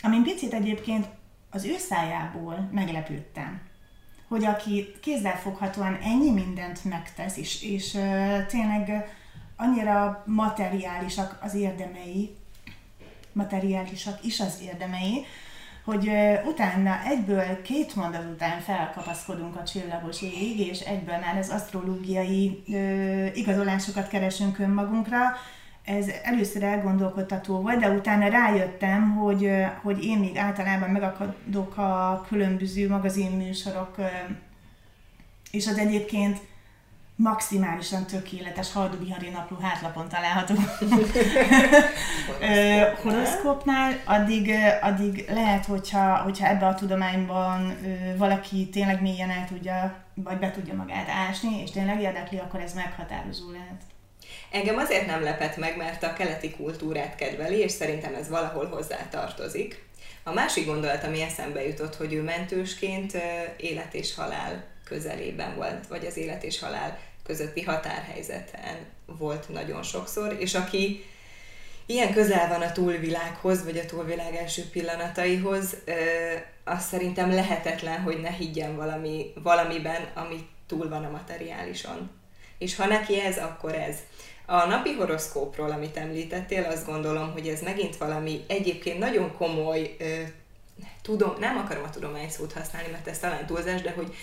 Amin 0.02 0.22
picit 0.22 0.52
egyébként 0.52 1.06
az 1.50 1.64
ő 1.64 1.76
szájából 1.76 2.68
meglepődtem, 2.72 3.60
hogy 4.28 4.44
aki 4.44 4.86
kézzelfoghatóan 5.00 5.94
ennyi 5.94 6.30
mindent 6.30 6.84
megtesz, 6.84 7.36
és, 7.36 7.62
és 7.62 7.90
tényleg 8.48 9.16
annyira 9.56 10.22
materiálisak 10.26 11.38
az 11.42 11.54
érdemei, 11.54 12.36
materiálisak 13.32 14.24
is 14.24 14.40
az 14.40 14.60
érdemei, 14.62 15.24
hogy 15.84 16.10
utána 16.44 17.00
egyből 17.04 17.62
két 17.62 17.94
mondat 17.94 18.24
után 18.32 18.60
felkapaszkodunk 18.60 19.56
a 19.56 19.64
csillagos 19.64 20.22
ég, 20.22 20.58
és 20.58 20.80
egyből 20.80 21.18
már 21.18 21.36
az 21.38 21.48
asztrológiai 21.48 22.62
ö, 22.72 23.26
igazolásokat 23.34 24.08
keresünk 24.08 24.58
önmagunkra. 24.58 25.18
Ez 25.84 26.06
először 26.22 26.62
elgondolkodtató 26.62 27.60
volt, 27.60 27.78
de 27.78 27.90
utána 27.90 28.28
rájöttem, 28.28 29.16
hogy, 29.16 29.50
hogy 29.82 30.04
én 30.04 30.18
még 30.18 30.36
általában 30.36 30.90
megakadok 30.90 31.76
a 31.76 32.24
különböző 32.28 32.88
magazinműsorok, 32.88 33.96
és 35.50 35.66
az 35.66 35.78
egyébként 35.78 36.40
maximálisan 37.16 38.06
tökéletes 38.06 38.72
Haldubihari 38.72 39.28
napló 39.28 39.56
hátlapon 39.56 40.08
található 40.08 40.54
horoszkópnál, 43.02 44.00
addig, 44.04 44.52
addig 44.80 45.24
lehet, 45.28 45.64
hogyha, 45.64 46.16
hogyha 46.16 46.46
ebbe 46.46 46.66
a 46.66 46.74
tudományban 46.74 47.76
valaki 48.16 48.68
tényleg 48.68 49.02
mélyen 49.02 49.30
el 49.30 49.46
tudja, 49.48 50.04
vagy 50.14 50.38
be 50.38 50.50
tudja 50.50 50.74
magát 50.74 51.08
ásni, 51.08 51.60
és 51.62 51.70
tényleg 51.70 52.00
érdekli, 52.00 52.38
akkor 52.38 52.60
ez 52.60 52.74
meghatározó 52.74 53.50
lehet. 53.50 53.82
Engem 54.50 54.76
azért 54.76 55.06
nem 55.06 55.22
lepett 55.22 55.56
meg, 55.56 55.76
mert 55.76 56.02
a 56.02 56.12
keleti 56.12 56.50
kultúrát 56.50 57.14
kedveli, 57.14 57.58
és 57.58 57.72
szerintem 57.72 58.14
ez 58.14 58.28
valahol 58.28 58.66
hozzá 58.66 58.96
tartozik. 59.10 59.90
A 60.24 60.32
másik 60.32 60.66
gondolat, 60.66 61.04
ami 61.04 61.22
eszembe 61.22 61.66
jutott, 61.66 61.96
hogy 61.96 62.12
ő 62.12 62.22
mentősként 62.22 63.16
élet 63.56 63.94
és 63.94 64.14
halál 64.14 64.71
közelében 64.92 65.54
volt, 65.54 65.86
vagy 65.86 66.06
az 66.06 66.16
élet 66.16 66.42
és 66.42 66.58
halál 66.58 66.98
közötti 67.24 67.62
határhelyzeten 67.62 68.76
volt 69.06 69.48
nagyon 69.48 69.82
sokszor, 69.82 70.36
és 70.38 70.54
aki 70.54 71.04
ilyen 71.86 72.12
közel 72.12 72.48
van 72.48 72.62
a 72.62 72.72
túlvilághoz, 72.72 73.64
vagy 73.64 73.78
a 73.78 73.86
túlvilág 73.86 74.34
első 74.34 74.62
pillanataihoz, 74.70 75.76
az 76.64 76.84
szerintem 76.84 77.30
lehetetlen, 77.30 78.00
hogy 78.00 78.20
ne 78.20 78.30
higgyen 78.30 78.76
valami, 78.76 79.32
valamiben, 79.42 80.10
ami 80.14 80.48
túl 80.66 80.88
van 80.88 81.04
a 81.04 81.10
materiálison. 81.10 82.10
És 82.58 82.76
ha 82.76 82.86
neki 82.86 83.20
ez, 83.20 83.38
akkor 83.38 83.74
ez. 83.74 83.96
A 84.46 84.66
napi 84.66 84.92
horoszkópról, 84.92 85.70
amit 85.70 85.96
említettél, 85.96 86.64
azt 86.64 86.86
gondolom, 86.86 87.32
hogy 87.32 87.48
ez 87.48 87.60
megint 87.60 87.96
valami 87.96 88.44
egyébként 88.46 88.98
nagyon 88.98 89.36
komoly, 89.36 89.96
tudom, 91.02 91.34
nem 91.38 91.56
akarom 91.56 91.84
a 91.84 91.90
tudomány 91.90 92.30
szót 92.30 92.52
használni, 92.52 92.88
mert 92.90 93.08
ez 93.08 93.18
talán 93.18 93.46
túlzás, 93.46 93.80
de 93.82 93.90
hogy 93.90 94.14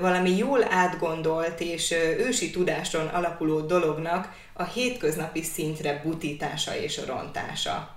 valami 0.00 0.36
jól 0.36 0.72
átgondolt 0.72 1.60
és 1.60 1.94
ősi 2.18 2.50
tudáson 2.50 3.06
alapuló 3.06 3.60
dolognak 3.60 4.32
a 4.52 4.64
hétköznapi 4.64 5.42
szintre 5.42 6.00
butítása 6.04 6.76
és 6.76 7.00
rontása. 7.06 7.96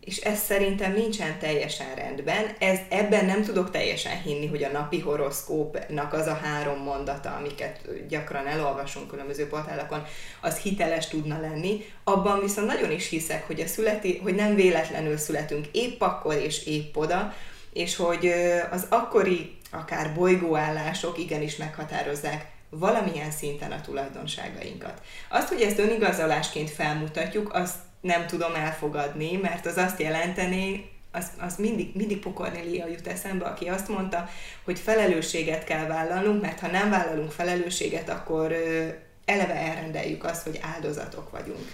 És 0.00 0.16
ez 0.16 0.38
szerintem 0.38 0.92
nincsen 0.92 1.38
teljesen 1.38 1.94
rendben. 1.94 2.44
Ez, 2.58 2.78
ebben 2.88 3.24
nem 3.24 3.44
tudok 3.44 3.70
teljesen 3.70 4.22
hinni, 4.22 4.46
hogy 4.46 4.62
a 4.62 4.70
napi 4.70 5.00
horoszkópnak 5.00 6.12
az 6.12 6.26
a 6.26 6.40
három 6.42 6.78
mondata, 6.78 7.36
amiket 7.38 7.80
gyakran 8.08 8.46
elolvasunk 8.46 9.08
különböző 9.08 9.46
portálokon, 9.46 10.04
az 10.40 10.58
hiteles 10.58 11.08
tudna 11.08 11.40
lenni. 11.40 11.84
Abban 12.04 12.40
viszont 12.40 12.66
nagyon 12.66 12.90
is 12.90 13.08
hiszek, 13.08 13.46
hogy, 13.46 13.60
a 13.60 13.66
születi, 13.66 14.18
hogy 14.22 14.34
nem 14.34 14.54
véletlenül 14.54 15.16
születünk 15.16 15.66
épp 15.72 16.00
akkor 16.00 16.34
és 16.34 16.66
épp 16.66 16.96
oda, 16.96 17.34
és 17.72 17.96
hogy 17.96 18.32
az 18.70 18.86
akkori 18.88 19.56
akár 19.74 20.14
bolygóállások 20.14 21.18
igenis 21.18 21.56
meghatározzák 21.56 22.46
valamilyen 22.70 23.30
szinten 23.30 23.72
a 23.72 23.80
tulajdonságainkat. 23.80 25.00
Azt, 25.28 25.48
hogy 25.48 25.60
ezt 25.60 25.78
önigazolásként 25.78 26.70
felmutatjuk, 26.70 27.54
azt 27.54 27.76
nem 28.00 28.26
tudom 28.26 28.54
elfogadni, 28.54 29.36
mert 29.36 29.66
az 29.66 29.76
azt 29.76 30.00
jelenteni, 30.00 30.92
az, 31.12 31.26
az 31.40 31.56
mindig, 31.56 31.90
mindig 31.94 32.18
Pokornélia 32.18 32.86
jut 32.86 33.06
eszembe, 33.06 33.44
aki 33.44 33.68
azt 33.68 33.88
mondta, 33.88 34.28
hogy 34.64 34.78
felelősséget 34.78 35.64
kell 35.64 35.86
vállalnunk, 35.86 36.42
mert 36.42 36.60
ha 36.60 36.66
nem 36.66 36.90
vállalunk 36.90 37.30
felelősséget, 37.30 38.08
akkor 38.08 38.52
ö, 38.52 38.88
eleve 39.24 39.54
elrendeljük 39.54 40.24
azt, 40.24 40.42
hogy 40.42 40.60
áldozatok 40.74 41.30
vagyunk. 41.30 41.72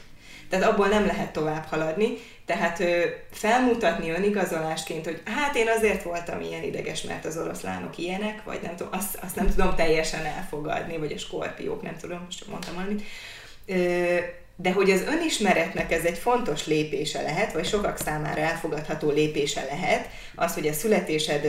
Tehát 0.48 0.70
abból 0.70 0.88
nem 0.88 1.06
lehet 1.06 1.32
tovább 1.32 1.64
haladni, 1.64 2.16
tehát 2.50 2.80
ö, 2.80 3.04
felmutatni 3.30 4.10
önigazolásként, 4.10 5.04
hogy 5.04 5.22
hát 5.24 5.56
én 5.56 5.68
azért 5.76 6.02
voltam 6.02 6.40
ilyen 6.40 6.62
ideges, 6.62 7.02
mert 7.02 7.24
az 7.24 7.36
oroszlánok 7.36 7.98
ilyenek, 7.98 8.44
vagy 8.44 8.58
nem 8.62 8.76
tudom, 8.76 8.92
azt, 8.92 9.18
azt 9.22 9.36
nem 9.36 9.48
tudom 9.48 9.74
teljesen 9.74 10.24
elfogadni, 10.24 10.98
vagy 10.98 11.12
a 11.12 11.18
skorpiók, 11.18 11.82
nem 11.82 11.96
tudom, 12.00 12.22
most 12.24 12.38
csak 12.38 12.48
mondtam 12.48 12.74
valamit. 12.74 13.02
De 14.56 14.72
hogy 14.72 14.90
az 14.90 15.02
önismeretnek 15.02 15.92
ez 15.92 16.04
egy 16.04 16.18
fontos 16.18 16.66
lépése 16.66 17.22
lehet, 17.22 17.52
vagy 17.52 17.66
sokak 17.66 17.98
számára 17.98 18.40
elfogadható 18.40 19.10
lépése 19.10 19.64
lehet, 19.64 20.08
az, 20.34 20.54
hogy 20.54 20.68
a 20.68 20.72
születésed 20.72 21.46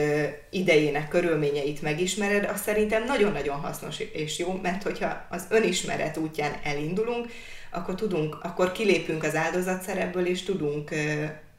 idejének 0.50 1.08
körülményeit 1.08 1.82
megismered, 1.82 2.50
az 2.54 2.62
szerintem 2.62 3.04
nagyon-nagyon 3.06 3.60
hasznos 3.60 4.00
és 4.14 4.40
jó, 4.40 4.60
mert 4.62 4.84
hogyha 4.84 5.26
az 5.30 5.46
önismeret 5.50 6.18
útján 6.18 6.54
elindulunk, 6.64 7.28
akkor 7.72 7.96
tudunk, 7.96 8.38
akkor 8.42 8.72
kilépünk 8.72 9.24
az 9.24 9.36
áldozatszerebből, 9.36 10.26
és 10.26 10.44
tudunk 10.44 10.90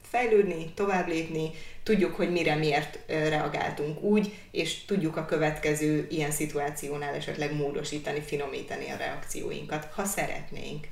fejlődni, 0.01 0.71
tovább 0.73 1.07
lépni, 1.07 1.49
tudjuk, 1.83 2.15
hogy 2.15 2.31
mire, 2.31 2.55
miért 2.55 2.99
reagáltunk 3.07 4.01
úgy, 4.01 4.37
és 4.51 4.85
tudjuk 4.85 5.17
a 5.17 5.25
következő 5.25 6.07
ilyen 6.09 6.31
szituációnál 6.31 7.13
esetleg 7.13 7.55
módosítani, 7.55 8.21
finomítani 8.21 8.89
a 8.89 8.97
reakcióinkat, 8.97 9.85
ha 9.95 10.05
szeretnénk. 10.05 10.87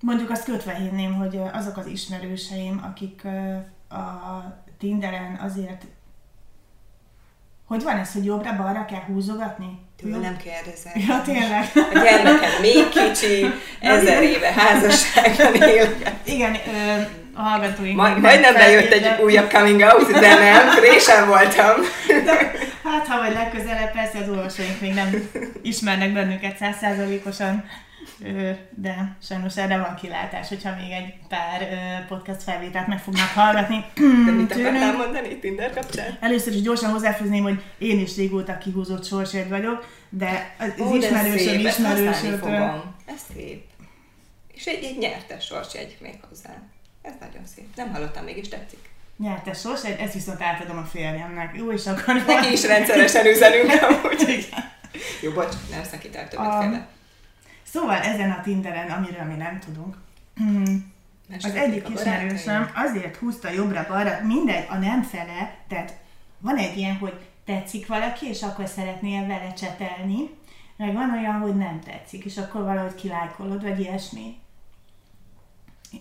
Mondjuk 0.00 0.30
azt 0.30 0.44
kötve 0.44 0.74
hinném, 0.74 1.14
hogy 1.14 1.40
azok 1.52 1.76
az 1.76 1.86
ismerőseim, 1.86 2.80
akik 2.84 3.24
a 3.88 4.44
Tinderen 4.78 5.34
azért 5.34 5.86
hogy 7.70 7.82
van 7.82 7.98
ez, 7.98 8.12
hogy 8.12 8.24
jobbra-balra 8.24 8.84
kell 8.84 9.02
húzogatni? 9.06 9.78
Tőlem 10.02 10.36
kérdezek. 10.36 10.92
Ja, 11.08 11.22
tényleg. 11.24 11.70
A 11.74 11.98
gyermeked 12.02 12.60
még 12.60 12.88
kicsi, 12.88 13.46
ezer 13.80 14.22
éve 14.22 14.52
házasságban 14.52 15.54
él. 15.54 15.94
Igen, 16.24 16.54
ö, 16.54 17.00
a 17.34 17.40
hallgatóink. 17.40 17.96
Majd, 17.96 18.20
majdnem 18.20 18.54
bejött 18.54 18.92
egy 18.92 19.22
újabb 19.22 19.50
coming 19.50 19.80
out, 19.80 20.10
de 20.10 20.34
nem, 20.34 20.68
résen 20.80 21.26
voltam. 21.26 21.80
De, 22.24 22.52
hát, 22.84 23.06
ha 23.06 23.18
vagy 23.18 23.32
legközelebb, 23.32 23.92
persze 23.92 24.18
az 24.18 24.28
olvasóink 24.28 24.80
még 24.80 24.94
nem 24.94 25.30
ismernek 25.62 26.12
bennünket 26.12 26.56
százszázalékosan 26.56 27.64
de 28.74 29.16
sajnos 29.22 29.56
erre 29.56 29.78
van 29.78 29.94
kilátás, 29.94 30.48
hogyha 30.48 30.74
még 30.74 30.90
egy 30.90 31.14
pár 31.28 31.68
podcast 32.08 32.42
felvételt 32.42 32.86
meg 32.86 32.98
fognak 32.98 33.28
hallgatni. 33.28 33.84
De 33.94 34.30
mit 34.30 34.52
akartál 34.52 34.96
mondani 34.96 35.38
Tinder 35.38 35.70
kapcsán? 35.74 36.18
Először 36.20 36.54
is 36.54 36.62
gyorsan 36.62 36.90
hozzáfűzném, 36.90 37.42
hogy 37.42 37.62
én 37.78 38.00
is 38.00 38.16
régóta 38.16 38.58
kihúzott 38.58 39.04
sorsért 39.04 39.48
vagyok, 39.48 39.86
de 40.08 40.54
az 40.58 40.72
Ó, 40.80 40.94
ismerősöm 40.94 41.58
ismerősötől... 41.58 42.94
Ez 43.06 43.20
szép. 43.34 43.62
És 44.54 44.66
egy, 44.66 44.84
egy 44.84 44.98
nyertes 44.98 45.44
sorsjegy 45.44 45.96
még 46.00 46.18
hozzá. 46.28 46.50
Ez 47.02 47.12
nagyon 47.20 47.46
szép. 47.54 47.66
Nem 47.76 47.92
hallottam, 47.92 48.24
mégis 48.24 48.48
tetszik. 48.48 48.88
Nyertes 49.16 49.60
sorsjegy, 49.60 50.00
ezt 50.00 50.12
viszont 50.12 50.42
átadom 50.42 50.78
a 50.78 50.84
férjemnek. 50.84 51.56
Jó, 51.56 51.72
és 51.72 51.86
akkor... 51.86 52.14
Neki 52.26 52.52
is 52.52 52.66
rendszeresen 52.66 53.26
üzenünk, 53.26 53.70
amúgy. 53.88 54.48
Jó, 55.22 55.32
bocs, 55.32 55.54
nem 55.70 55.82
szakítál 55.84 56.28
többet 56.28 56.46
a... 56.46 56.98
Szóval 57.72 57.96
ezen 57.96 58.30
a 58.30 58.40
Tinderen, 58.40 58.90
amiről 58.90 59.24
mi 59.24 59.34
nem 59.34 59.58
tudunk, 59.58 59.96
hmm, 60.34 60.92
az 61.42 61.54
egyik 61.54 61.88
ismerősöm 61.88 62.70
azért 62.74 63.16
húzta 63.16 63.50
jobbra-balra, 63.50 64.20
mindegy, 64.24 64.66
a 64.68 64.76
nem 64.76 65.02
fele, 65.02 65.56
tehát 65.68 65.98
van 66.38 66.56
egy 66.56 66.76
ilyen, 66.76 66.96
hogy 66.96 67.20
tetszik 67.44 67.86
valaki, 67.86 68.26
és 68.26 68.42
akkor 68.42 68.66
szeretnél 68.66 69.26
vele 69.26 69.52
csetelni, 69.52 70.30
meg 70.76 70.94
van 70.94 71.10
olyan, 71.10 71.40
hogy 71.40 71.56
nem 71.56 71.80
tetszik, 71.80 72.24
és 72.24 72.36
akkor 72.36 72.62
valahogy 72.62 72.94
kilájkolod, 72.94 73.62
vagy 73.62 73.80
ilyesmi. 73.80 74.36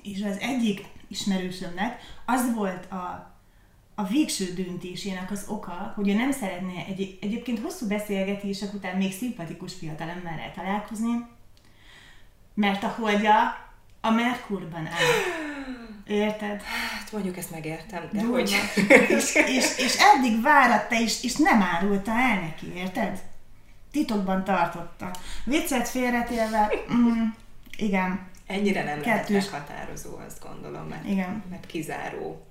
És 0.03 0.23
az 0.23 0.37
egyik 0.39 0.85
ismerősömnek 1.07 1.99
az 2.25 2.53
volt 2.53 2.91
a, 2.91 3.33
a 3.95 4.03
végső 4.03 4.53
döntésének 4.53 5.31
az 5.31 5.45
oka, 5.47 5.93
hogy 5.95 6.09
ő 6.09 6.13
nem 6.13 6.31
szeretne 6.31 6.85
egy, 6.87 7.17
egyébként 7.21 7.59
hosszú 7.59 7.87
beszélgetések 7.87 8.73
után 8.73 8.97
még 8.97 9.13
szimpatikus 9.13 9.73
fiatalemberrel 9.73 10.51
találkozni, 10.55 11.37
mert 12.59 12.83
a 12.83 12.87
holdja 12.87 13.67
a 14.01 14.09
Merkurban 14.09 14.85
áll. 14.85 15.15
Érted? 16.07 16.61
Hát 16.61 17.11
mondjuk 17.11 17.37
ezt 17.37 17.51
megértem, 17.51 18.09
de 18.11 18.21
hogy... 18.21 18.55
és, 19.17 19.35
és, 19.35 19.77
és 19.77 19.97
eddig 19.97 20.41
váratta, 20.41 20.99
és, 20.99 21.23
és 21.23 21.35
nem 21.35 21.61
árulta 21.61 22.11
el 22.11 22.39
neki, 22.39 22.73
érted? 22.75 23.21
Titokban 23.91 24.43
tartotta. 24.43 25.11
Viccet 25.45 25.87
félretélve, 25.87 26.71
mm, 26.93 27.23
igen. 27.77 28.27
Ennyire 28.47 28.83
nem 28.83 29.01
Kettős. 29.01 29.29
lehet 29.29 29.51
meghatározó, 29.51 30.17
azt 30.27 30.43
gondolom, 30.43 30.87
mert, 30.87 31.05
igen. 31.05 31.43
mert 31.49 31.65
kizáró. 31.65 32.45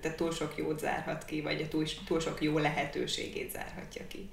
Tehát 0.00 0.16
túl 0.16 0.32
sok 0.32 0.54
jót 0.56 0.78
zárhat 0.78 1.24
ki, 1.24 1.40
vagy 1.40 1.60
a 1.60 1.68
túl, 1.68 1.84
túl 2.06 2.20
sok 2.20 2.42
jó 2.42 2.58
lehetőségét 2.58 3.50
zárhatja 3.52 4.06
ki. 4.06 4.30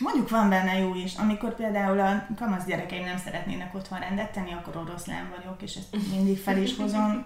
Mondjuk 0.00 0.28
van 0.28 0.48
benne 0.48 0.78
jó 0.78 0.94
is. 0.94 1.14
Amikor 1.14 1.54
például 1.54 2.00
a 2.00 2.26
kamasz 2.36 2.64
gyerekeim 2.64 3.04
nem 3.04 3.18
szeretnének 3.24 3.74
otthon 3.74 3.98
rendet 3.98 4.32
tenni, 4.32 4.52
akkor 4.52 4.76
oroszlán 4.76 5.32
vagyok, 5.36 5.62
és 5.62 5.74
ezt 5.74 6.10
mindig 6.10 6.38
fel 6.38 6.58
is 6.58 6.76
hozom. 6.76 7.24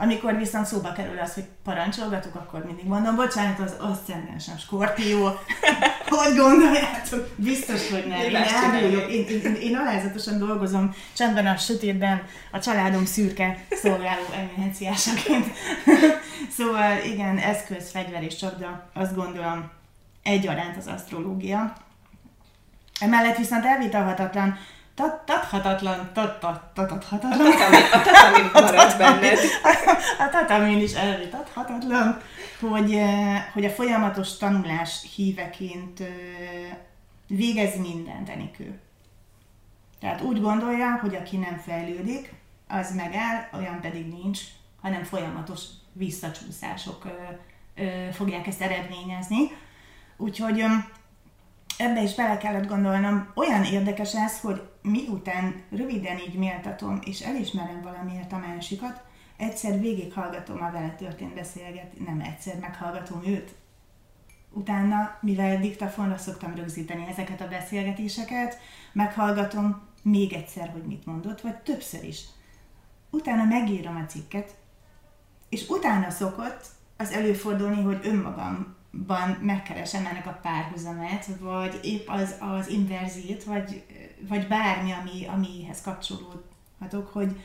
Amikor 0.00 0.36
viszont 0.36 0.66
szóba 0.66 0.92
kerül 0.92 1.18
az, 1.18 1.34
hogy 1.34 1.44
parancsolgatok, 1.64 2.34
akkor 2.34 2.64
mindig 2.64 2.84
mondom, 2.84 3.16
bocsánat, 3.16 3.58
az 3.58 3.76
aszcendensem 3.80 4.58
skorpió. 4.58 5.24
hogy 6.08 6.36
gondoljátok? 6.36 7.28
Biztos, 7.36 7.90
hogy 7.90 8.06
nem. 8.06 8.20
Én, 8.20 8.36
elbújok. 8.36 9.10
Én, 9.10 9.26
én, 9.26 9.54
én, 9.54 9.76
alázatosan 9.76 10.38
dolgozom 10.38 10.94
csendben 11.12 11.46
a 11.46 11.56
sötétben, 11.56 12.22
a 12.52 12.58
családom 12.58 13.04
szürke 13.04 13.66
szolgáló 13.70 14.24
eminenciásaként. 14.32 15.46
szóval 16.56 17.04
igen, 17.04 17.38
eszköz, 17.38 17.90
fegyver 17.90 18.22
és 18.22 18.36
csapda, 18.36 18.90
azt 18.94 19.14
gondolom 19.14 19.70
egyaránt 20.28 20.76
az 20.76 20.86
asztrológia. 20.86 21.72
Emellett 23.00 23.36
viszont 23.36 23.64
elvitathatatlan, 23.64 24.58
tathatatlan, 25.24 26.10
tathatatlan. 26.14 27.32
A 27.92 28.02
tatamin 28.02 28.50
marad 28.52 28.96
benned. 28.98 29.38
A 30.18 30.28
tatamin 30.30 30.78
is 30.80 30.92
elvitathatatlan, 30.92 32.20
hogy, 32.60 32.92
eh, 32.94 33.44
hogy 33.52 33.64
a 33.64 33.70
folyamatos 33.70 34.36
tanulás 34.36 35.06
híveként 35.14 36.00
eh, 36.00 36.08
végez 37.26 37.76
mindent 37.80 38.28
Enikő. 38.28 38.78
Tehát 40.00 40.20
úgy 40.20 40.40
gondolja, 40.40 40.98
hogy 41.00 41.14
aki 41.14 41.36
nem 41.36 41.56
fejlődik, 41.56 42.32
az 42.68 42.94
megáll, 42.94 43.48
olyan 43.52 43.80
pedig 43.80 44.06
nincs, 44.06 44.40
hanem 44.82 45.02
folyamatos 45.02 45.62
visszacsúszások 45.92 47.06
eh, 47.74 48.12
fogják 48.12 48.46
ezt 48.46 48.60
eredményezni. 48.60 49.50
Úgyhogy 50.20 50.64
ebbe 51.78 52.02
is 52.02 52.14
bele 52.14 52.36
kellett 52.36 52.68
gondolnom. 52.68 53.30
Olyan 53.34 53.64
érdekes 53.64 54.14
ez, 54.14 54.40
hogy 54.40 54.68
miután 54.82 55.62
röviden 55.70 56.18
így 56.18 56.34
méltatom, 56.34 56.98
és 57.04 57.20
elismerem 57.20 57.82
valamiért 57.82 58.32
a 58.32 58.38
másikat, 58.38 59.02
egyszer 59.36 59.80
végighallgatom 59.80 60.62
a 60.62 60.70
vele 60.70 60.94
történt 60.94 61.34
beszélget, 61.34 61.98
nem 62.06 62.20
egyszer 62.20 62.58
meghallgatom 62.58 63.22
őt. 63.26 63.54
Utána, 64.50 65.18
mivel 65.20 65.60
diktafonra 65.60 66.16
szoktam 66.16 66.54
rögzíteni 66.54 67.06
ezeket 67.08 67.40
a 67.40 67.48
beszélgetéseket, 67.48 68.58
meghallgatom 68.92 69.82
még 70.02 70.32
egyszer, 70.32 70.70
hogy 70.70 70.86
mit 70.86 71.06
mondott, 71.06 71.40
vagy 71.40 71.56
többször 71.56 72.04
is. 72.04 72.24
Utána 73.10 73.44
megírom 73.44 73.96
a 73.96 74.06
cikket, 74.06 74.56
és 75.48 75.68
utána 75.68 76.10
szokott 76.10 76.66
az 76.96 77.10
előfordulni, 77.10 77.82
hogy 77.82 78.00
önmagam 78.02 78.76
ban 79.06 79.30
megkeresem 79.30 80.06
ennek 80.06 80.26
a 80.26 80.38
párhuzamát, 80.42 81.26
vagy 81.40 81.78
épp 81.82 82.08
az, 82.08 82.34
az 82.40 82.68
inverzét, 82.68 83.44
vagy, 83.44 83.84
vagy 84.28 84.46
bármi, 84.46 84.92
ami, 84.92 85.26
amihez 85.26 85.80
kapcsolódhatok, 85.80 87.08
hogy, 87.12 87.40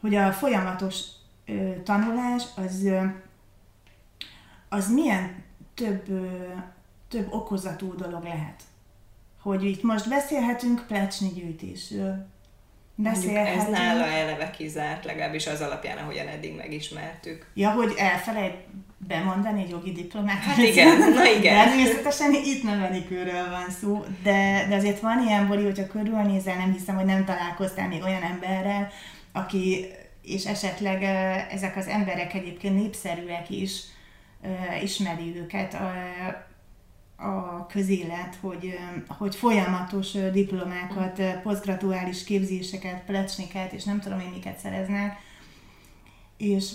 hogy 0.00 0.14
a 0.14 0.32
folyamatos 0.32 1.04
ö, 1.46 1.72
tanulás 1.84 2.44
az, 2.56 2.84
ö, 2.84 3.04
az 4.68 4.92
milyen 4.92 5.44
több, 5.74 6.08
ö, 6.08 6.26
több 7.08 7.32
okozatú 7.32 7.94
dolog 7.94 8.22
lehet. 8.22 8.62
Hogy 9.42 9.64
itt 9.64 9.82
most 9.82 10.08
beszélhetünk 10.08 10.84
plecsni 10.86 11.28
gyűjtésről, 11.28 12.26
beszélhetünk. 13.02 13.62
Ez 13.62 13.68
nála 13.68 14.06
eleve 14.06 14.50
kizárt, 14.50 15.04
legalábbis 15.04 15.46
az 15.46 15.60
alapján, 15.60 15.98
ahogyan 15.98 16.26
eddig 16.26 16.56
megismertük. 16.56 17.46
Ja, 17.54 17.70
hogy 17.70 17.94
elfelejt 17.96 18.56
bemondani 19.06 19.62
egy 19.62 19.70
jogi 19.70 19.92
diplomát. 19.92 20.42
Hát 20.42 20.58
igen, 20.58 20.98
na 21.14 21.24
igen. 21.24 21.66
Természetesen 21.66 22.32
itt 22.32 22.62
nem 22.62 22.82
Enikőről 22.82 23.50
van 23.50 23.70
szó, 23.80 24.04
de, 24.22 24.66
de 24.68 24.74
azért 24.74 25.00
van 25.00 25.22
ilyen, 25.26 25.46
Bori, 25.46 25.62
hogyha 25.62 25.86
körülnézel, 25.86 26.56
nem 26.56 26.72
hiszem, 26.72 26.94
hogy 26.94 27.04
nem 27.04 27.24
találkoztál 27.24 27.88
még 27.88 28.02
olyan 28.02 28.22
emberrel, 28.22 28.88
aki, 29.32 29.86
és 30.22 30.44
esetleg 30.44 31.02
ezek 31.50 31.76
az 31.76 31.86
emberek 31.86 32.34
egyébként 32.34 32.74
népszerűek 32.74 33.50
is, 33.50 33.80
ismeri 34.82 35.36
őket, 35.36 35.76
a 37.20 37.66
közélet, 37.66 38.38
hogy, 38.40 38.78
hogy 39.08 39.34
folyamatos 39.34 40.12
diplomákat, 40.12 41.22
posztgraduális 41.42 42.24
képzéseket, 42.24 43.04
plecsniket, 43.04 43.72
és 43.72 43.84
nem 43.84 44.00
tudom 44.00 44.20
én 44.20 44.30
miket 44.30 44.58
szereznek, 44.58 45.18
és 46.36 46.72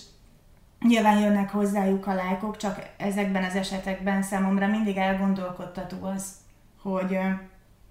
nyilván 0.79 1.19
jönnek 1.19 1.49
hozzájuk 1.49 2.07
a 2.07 2.13
lájkok, 2.13 2.57
csak 2.57 2.89
ezekben 2.97 3.43
az 3.43 3.55
esetekben 3.55 4.21
számomra 4.21 4.67
mindig 4.67 4.97
elgondolkodtató 4.97 6.03
az, 6.05 6.33
hogy, 6.81 7.17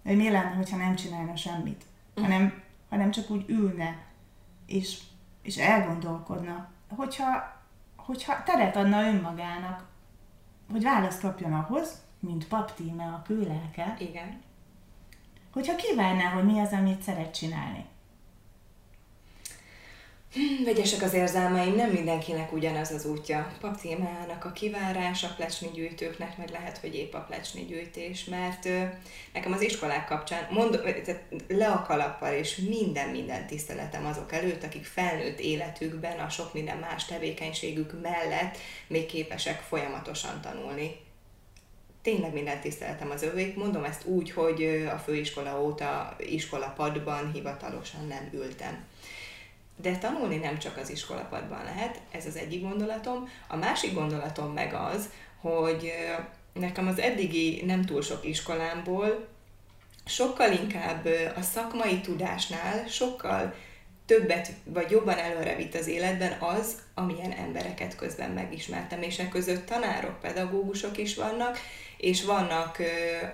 hogy 0.04 0.16
mi 0.16 0.30
lenne, 0.30 0.54
hogyha 0.54 0.76
nem 0.76 0.94
csinálna 0.94 1.36
semmit, 1.36 1.84
hanem, 2.14 2.62
hanem 2.88 3.10
csak 3.10 3.30
úgy 3.30 3.44
ülne, 3.48 3.96
és, 4.66 4.98
és 5.42 5.56
elgondolkodna. 5.56 6.68
Hogyha, 6.96 7.52
hogyha 7.96 8.42
teret 8.42 8.76
adna 8.76 9.06
önmagának, 9.06 9.86
hogy 10.70 10.82
választ 10.82 11.20
kapjon 11.20 11.52
ahhoz, 11.52 12.02
mint 12.24 12.48
paptíme 12.48 13.04
a 13.04 13.22
kőlelke. 13.26 13.96
Igen. 13.98 14.42
Hogyha 15.52 15.76
kívánná, 15.76 16.30
hogy 16.30 16.44
mi 16.44 16.60
az, 16.60 16.72
amit 16.72 17.02
szeret 17.02 17.34
csinálni. 17.34 17.84
Hmm, 20.34 20.64
vegyesek 20.64 21.02
az 21.02 21.14
érzelmeim, 21.14 21.74
nem 21.74 21.90
mindenkinek 21.90 22.52
ugyanaz 22.52 22.90
az 22.90 23.06
útja. 23.06 23.52
Paptímának 23.60 24.44
a 24.44 24.52
kivárás, 24.52 25.24
a 25.24 25.34
plecsni 25.36 25.68
gyűjtőknek 25.74 26.36
meg 26.38 26.50
lehet, 26.50 26.78
hogy 26.78 26.94
épp 26.94 27.14
a 27.14 27.20
plecsni 27.28 27.64
gyűjtés, 27.64 28.24
mert 28.24 28.64
ö, 28.64 28.82
nekem 29.32 29.52
az 29.52 29.60
iskolák 29.60 30.06
kapcsán 30.06 30.46
mond, 30.50 30.80
le 31.48 31.70
a 31.70 31.82
kalappal, 31.82 32.32
és 32.32 32.56
minden, 32.56 33.08
minden 33.08 33.46
tiszteletem 33.46 34.06
azok 34.06 34.32
előtt, 34.32 34.62
akik 34.64 34.84
felnőtt 34.84 35.38
életükben 35.38 36.18
a 36.18 36.28
sok 36.28 36.52
minden 36.52 36.78
más 36.78 37.04
tevékenységük 37.04 38.00
mellett 38.02 38.56
még 38.86 39.06
képesek 39.06 39.60
folyamatosan 39.60 40.40
tanulni 40.40 41.03
tényleg 42.04 42.32
minden 42.32 42.60
tiszteletem 42.60 43.10
az 43.10 43.22
övék. 43.22 43.56
Mondom 43.56 43.84
ezt 43.84 44.04
úgy, 44.04 44.30
hogy 44.30 44.86
a 44.94 44.98
főiskola 44.98 45.62
óta 45.62 46.16
iskolapadban 46.18 47.32
hivatalosan 47.32 48.06
nem 48.06 48.28
ültem. 48.32 48.84
De 49.76 49.98
tanulni 49.98 50.36
nem 50.36 50.58
csak 50.58 50.76
az 50.76 50.90
iskolapadban 50.90 51.64
lehet, 51.64 52.00
ez 52.10 52.26
az 52.26 52.36
egyik 52.36 52.62
gondolatom. 52.62 53.28
A 53.48 53.56
másik 53.56 53.94
gondolatom 53.94 54.52
meg 54.52 54.74
az, 54.74 55.08
hogy 55.40 55.92
nekem 56.52 56.86
az 56.86 56.98
eddigi 56.98 57.62
nem 57.66 57.84
túl 57.84 58.02
sok 58.02 58.24
iskolámból 58.24 59.26
sokkal 60.04 60.52
inkább 60.52 61.08
a 61.36 61.42
szakmai 61.42 62.00
tudásnál, 62.00 62.86
sokkal 62.86 63.54
többet 64.06 64.52
vagy 64.64 64.90
jobban 64.90 65.18
előre 65.18 65.56
vitt 65.56 65.74
az 65.74 65.86
életben 65.86 66.36
az, 66.40 66.76
amilyen 66.94 67.32
embereket 67.32 67.96
közben 67.96 68.30
megismertem, 68.30 69.02
és 69.02 69.18
e 69.18 69.28
között 69.28 69.66
tanárok, 69.66 70.20
pedagógusok 70.20 70.98
is 70.98 71.14
vannak, 71.14 71.58
és 72.04 72.24
vannak 72.24 72.78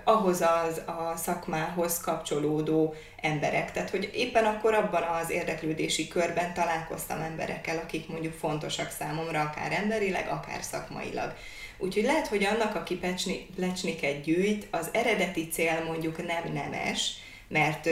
ahhoz 0.03 0.41
az, 0.41 0.81
a 0.85 1.13
szakmához 1.17 1.99
kapcsolódó 1.99 2.95
emberek. 3.21 3.71
Tehát, 3.71 3.89
hogy 3.89 4.09
éppen 4.13 4.45
akkor 4.45 4.73
abban 4.73 5.03
az 5.03 5.29
érdeklődési 5.29 6.07
körben 6.07 6.53
találkoztam 6.53 7.21
emberekkel, 7.21 7.77
akik 7.77 8.07
mondjuk 8.07 8.33
fontosak 8.33 8.89
számomra, 8.89 9.41
akár 9.41 9.71
emberileg, 9.71 10.27
akár 10.29 10.63
szakmailag. 10.63 11.33
Úgyhogy 11.77 12.03
lehet, 12.03 12.27
hogy 12.27 12.43
annak, 12.43 12.75
aki 12.75 12.95
pecsni, 12.95 13.45
plecsniket 13.55 14.21
gyűjt, 14.21 14.67
az 14.71 14.89
eredeti 14.91 15.47
cél 15.47 15.83
mondjuk 15.87 16.27
nem 16.27 16.53
nemes, 16.53 17.13
mert 17.47 17.89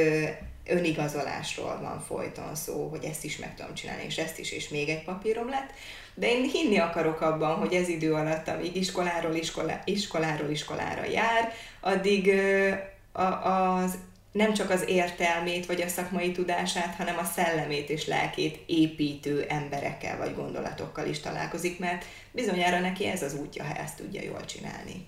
önigazolásról 0.70 1.80
van 1.82 2.02
folyton 2.02 2.56
szó, 2.56 2.88
hogy 2.88 3.04
ezt 3.04 3.24
is 3.24 3.38
meg 3.38 3.56
tudom 3.56 3.74
csinálni, 3.74 4.04
és 4.06 4.18
ezt 4.18 4.40
is, 4.40 4.52
és 4.52 4.70
még 4.70 4.90
egy 4.90 5.04
papírom 5.04 5.50
lett, 5.50 5.70
de 6.14 6.28
én 6.28 6.50
hinni 6.50 6.78
akarok 6.78 7.22
abban, 7.22 7.56
hogy 7.56 7.74
ez 7.74 7.88
idő 7.88 8.14
alatt, 8.14 8.48
amíg 8.48 8.76
iskoláról, 8.76 9.36
iskola, 9.36 9.80
iskoláról 9.86 10.50
iskolára 10.50 11.06
jár, 11.06 11.54
addig 11.82 12.34
a, 13.12 13.22
az 13.22 13.98
nem 14.32 14.54
csak 14.54 14.70
az 14.70 14.84
értelmét 14.88 15.66
vagy 15.66 15.82
a 15.82 15.88
szakmai 15.88 16.32
tudását, 16.32 16.96
hanem 16.96 17.18
a 17.18 17.24
szellemét 17.24 17.90
és 17.90 18.08
lelkét 18.08 18.64
építő 18.66 19.46
emberekkel 19.50 20.18
vagy 20.18 20.36
gondolatokkal 20.36 21.08
is 21.08 21.20
találkozik, 21.20 21.80
mert 21.80 22.06
bizonyára 22.32 22.80
neki 22.80 23.06
ez 23.06 23.22
az 23.22 23.34
útja, 23.34 23.64
ha 23.64 23.74
ezt 23.74 23.98
tudja 23.98 24.22
jól 24.22 24.46
csinálni. 24.46 25.08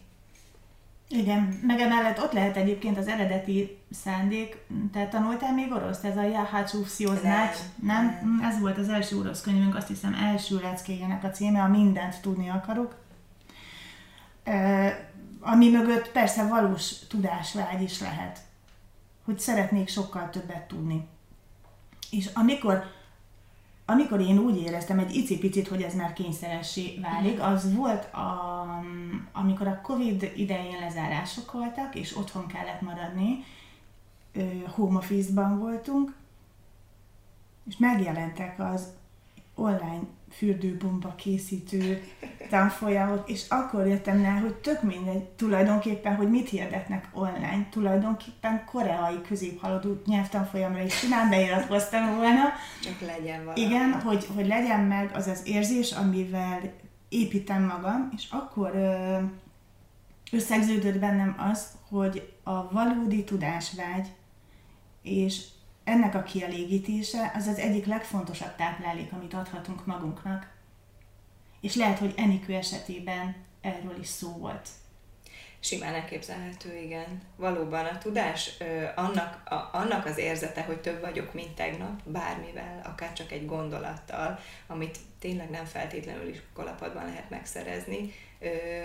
Igen, 1.12 1.60
meg 1.62 1.80
emellett 1.80 2.20
ott 2.20 2.32
lehet 2.32 2.58
egyébként 2.58 2.98
az 2.98 3.08
eredeti 3.08 3.78
szándék, 3.92 4.58
te 4.92 5.08
tanultál 5.08 5.54
még 5.54 5.72
orosz, 5.72 6.04
ez 6.04 6.18
a 6.18 6.24
Jahácsú 6.24 6.84
Szioznát, 6.84 7.58
nem? 7.82 8.06
nem? 8.06 8.42
Ez 8.44 8.60
volt 8.60 8.78
az 8.78 8.90
első 8.90 9.18
orosz 9.18 9.42
könyvünk, 9.42 9.76
azt 9.76 9.88
hiszem 9.88 10.14
első 10.14 10.60
leckéjének 10.62 11.24
a 11.24 11.30
címe, 11.30 11.62
a 11.62 11.68
Mindent 11.68 12.22
tudni 12.22 12.50
akarok. 12.50 12.96
E, 14.44 15.10
ami 15.40 15.70
mögött 15.70 16.12
persze 16.12 16.48
valós 16.48 17.08
tudásvágy 17.08 17.82
is 17.82 18.00
lehet, 18.00 18.40
hogy 19.26 19.40
szeretnék 19.40 19.88
sokkal 19.88 20.30
többet 20.30 20.68
tudni. 20.68 21.08
És 22.10 22.30
amikor 22.34 22.84
amikor 23.92 24.20
én 24.20 24.38
úgy 24.38 24.58
éreztem 24.58 25.00
egy 25.00 25.16
icipicit, 25.16 25.68
hogy 25.68 25.82
ez 25.82 25.96
már 25.96 26.14
kényszeressé 26.14 27.00
válik, 27.02 27.38
mhm. 27.38 27.52
az 27.52 27.76
volt, 27.76 28.14
a, 28.14 28.66
amikor 29.32 29.68
a 29.68 29.82
Covid 29.82 30.32
idején 30.36 30.80
lezárások 30.80 31.52
voltak, 31.52 31.96
és 31.96 32.18
otthon 32.18 32.48
kellett 32.48 32.82
maradni, 32.82 33.44
home 34.68 34.98
office-ban 34.98 35.60
voltunk, 35.60 36.16
és 37.68 37.78
megjelentek 37.78 38.60
az 38.60 38.88
online 39.56 40.02
fürdőbomba 40.32 41.16
készítő 41.16 42.04
tanfolyamok, 42.50 43.30
és 43.30 43.46
akkor 43.50 43.88
jöttem 43.88 44.22
rá, 44.22 44.40
hogy 44.40 44.54
tök 44.54 44.82
mindegy 44.82 45.24
tulajdonképpen, 45.24 46.16
hogy 46.16 46.30
mit 46.30 46.50
hirdetnek 46.50 47.10
online. 47.14 47.68
Tulajdonképpen 47.72 48.66
koreai 48.66 49.22
középhaladó 49.28 50.02
nyelvtanfolyamra 50.06 50.82
is 50.82 50.98
simán 50.98 51.30
beiratkoztam 51.30 52.16
volna. 52.16 52.44
Csak 52.84 53.02
legyen 53.02 53.40
valami. 53.40 53.62
Igen, 53.62 53.92
hogy, 54.02 54.28
hogy 54.36 54.48
legyen 54.48 54.80
meg 54.80 55.12
az 55.14 55.28
az 55.28 55.42
érzés, 55.46 55.92
amivel 55.92 56.60
építem 57.10 57.64
magam, 57.64 58.10
és 58.16 58.28
akkor 58.30 58.72
összegződött 60.32 61.00
bennem 61.00 61.36
az, 61.52 61.68
hogy 61.90 62.34
a 62.44 62.72
valódi 62.72 63.24
tudásvágy 63.24 64.12
és 65.02 65.44
ennek 65.84 66.16
a 66.16 66.24
kielégítése 66.24 67.32
az 67.36 67.48
az 67.48 67.58
egyik 67.58 67.86
legfontosabb 67.86 68.56
táplálék, 68.56 69.12
amit 69.12 69.34
adhatunk 69.34 69.86
magunknak. 69.86 70.50
És 71.62 71.76
lehet, 71.76 72.00
hogy 72.00 72.14
Enikő 72.18 72.54
esetében 72.54 73.36
erről 73.62 74.00
is 74.00 74.08
szó 74.08 74.38
volt. 74.38 74.70
Simán 75.64 75.94
elképzelhető, 75.94 76.78
igen. 76.78 77.22
Valóban 77.36 77.86
a 77.86 77.98
tudás 77.98 78.58
annak, 78.96 79.50
a, 79.50 79.70
annak 79.72 80.06
az 80.06 80.18
érzete, 80.18 80.62
hogy 80.62 80.82
több 80.82 81.02
vagyok, 81.02 81.34
mint 81.34 81.56
tegnap, 81.56 82.02
bármivel, 82.04 82.82
akár 82.84 83.14
csak 83.14 83.32
egy 83.32 83.46
gondolattal, 83.46 84.40
amit 84.68 84.98
tényleg 85.20 85.50
nem 85.50 85.66
feltétlenül 85.66 86.28
iskolapadban 86.28 87.06
lehet 87.06 87.30
megszerezni, 87.30 88.14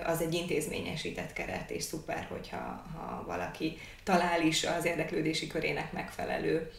az 0.04 0.20
egy 0.20 0.34
intézményesített 0.34 1.32
keret, 1.32 1.70
és 1.70 1.82
szuper, 1.82 2.26
hogyha 2.30 2.84
ha 2.96 3.24
valaki 3.26 3.78
talál 4.02 4.42
is 4.42 4.64
az 4.64 4.84
érdeklődési 4.84 5.46
körének 5.46 5.92
megfelelő 5.92 6.72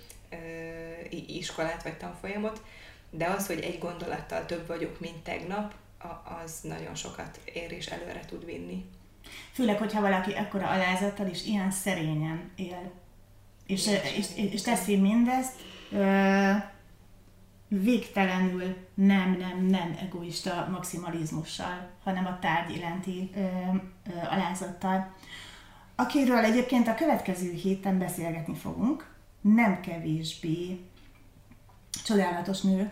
iskolát 1.28 1.84
vagy 1.84 1.98
tanfolyamot, 1.98 2.62
de 3.10 3.26
az, 3.26 3.48
hogy 3.48 3.60
egy 3.60 3.80
gondolattal 3.80 4.46
több 4.46 4.68
vagyok, 4.68 5.00
mint 5.00 5.24
tegnap, 5.24 5.74
az 6.44 6.60
nagyon 6.62 6.96
sokat 6.96 7.40
ér 7.54 7.72
és 7.72 7.86
előre 7.86 8.20
tud 8.26 8.46
vinni. 8.46 8.86
Főleg, 9.52 9.78
hogyha 9.78 10.02
valaki 10.02 10.36
ekkora 10.36 10.68
alázattal 10.68 11.28
és 11.28 11.46
ilyen 11.46 11.72
szerényen 11.72 12.52
él, 12.56 12.92
és, 13.68 13.88
és, 13.88 14.28
és, 14.38 14.52
és 14.52 14.62
teszi 14.62 14.96
mindezt 14.96 15.54
ö, 15.92 16.52
végtelenül 17.68 18.76
nem, 18.94 19.38
nem, 19.40 19.66
nem 19.66 19.98
egoista 20.02 20.68
maximalizmussal, 20.72 21.90
hanem 22.04 22.26
a 22.26 22.40
tárgy 22.40 22.76
iránti 22.76 23.30
ö, 23.36 23.40
ö, 23.40 24.18
alázattal. 24.30 25.16
Akiről 25.96 26.44
egyébként 26.44 26.88
a 26.88 26.96
következő 26.96 27.52
héten 27.52 27.98
beszélgetni 27.98 28.56
fogunk, 28.56 29.16
nem 29.42 29.80
kevésbé 29.80 30.80
csodálatos 32.04 32.62
nő, 32.62 32.92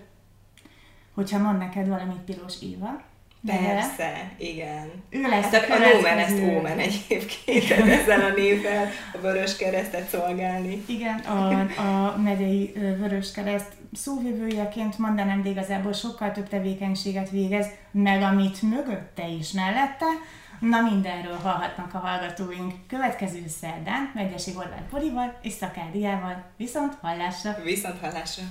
hogyha 1.13 1.39
mond 1.39 1.57
neked 1.57 1.87
valamit 1.87 2.17
Piros 2.17 2.61
Éva. 2.61 3.01
Persze, 3.45 4.31
igen. 4.37 4.91
Ő 5.09 5.21
lesz 5.21 5.51
hát 5.51 5.69
a, 5.69 5.73
a 5.73 5.77
Nómen 5.77 6.17
ezt 6.17 6.39
Ómen 6.39 6.79
egyébként, 6.79 7.71
ezzel 7.71 8.21
a 8.21 8.33
névvel 8.33 8.89
a 9.13 9.17
Vörös 9.21 9.55
Keresztet 9.55 10.09
szolgálni. 10.09 10.83
Igen, 10.85 11.19
a, 11.19 11.59
a 11.81 12.17
megyei 12.17 12.71
Vörös 12.73 13.31
Kereszt 13.31 13.71
szóvivőjeként 13.93 14.97
mondanám, 14.97 15.43
de 15.43 15.49
igazából 15.49 15.93
sokkal 15.93 16.31
több 16.31 16.47
tevékenységet 16.47 17.29
végez, 17.29 17.67
meg 17.91 18.21
amit 18.21 18.61
mögötte 18.61 19.27
is 19.27 19.51
mellette, 19.51 20.05
Na 20.59 20.81
mindenről 20.81 21.37
hallhatnak 21.37 21.93
a 21.93 21.97
hallgatóink. 21.97 22.73
Következő 22.87 23.47
szerdán 23.47 24.11
Megyesi 24.13 24.51
Horváth 24.51 24.89
Borival 24.91 25.39
és 25.41 25.53
Szakádiával. 25.53 26.43
Viszont 26.57 26.93
hallásra! 27.01 27.55
Viszont 27.63 27.99
hallásra! 27.99 28.43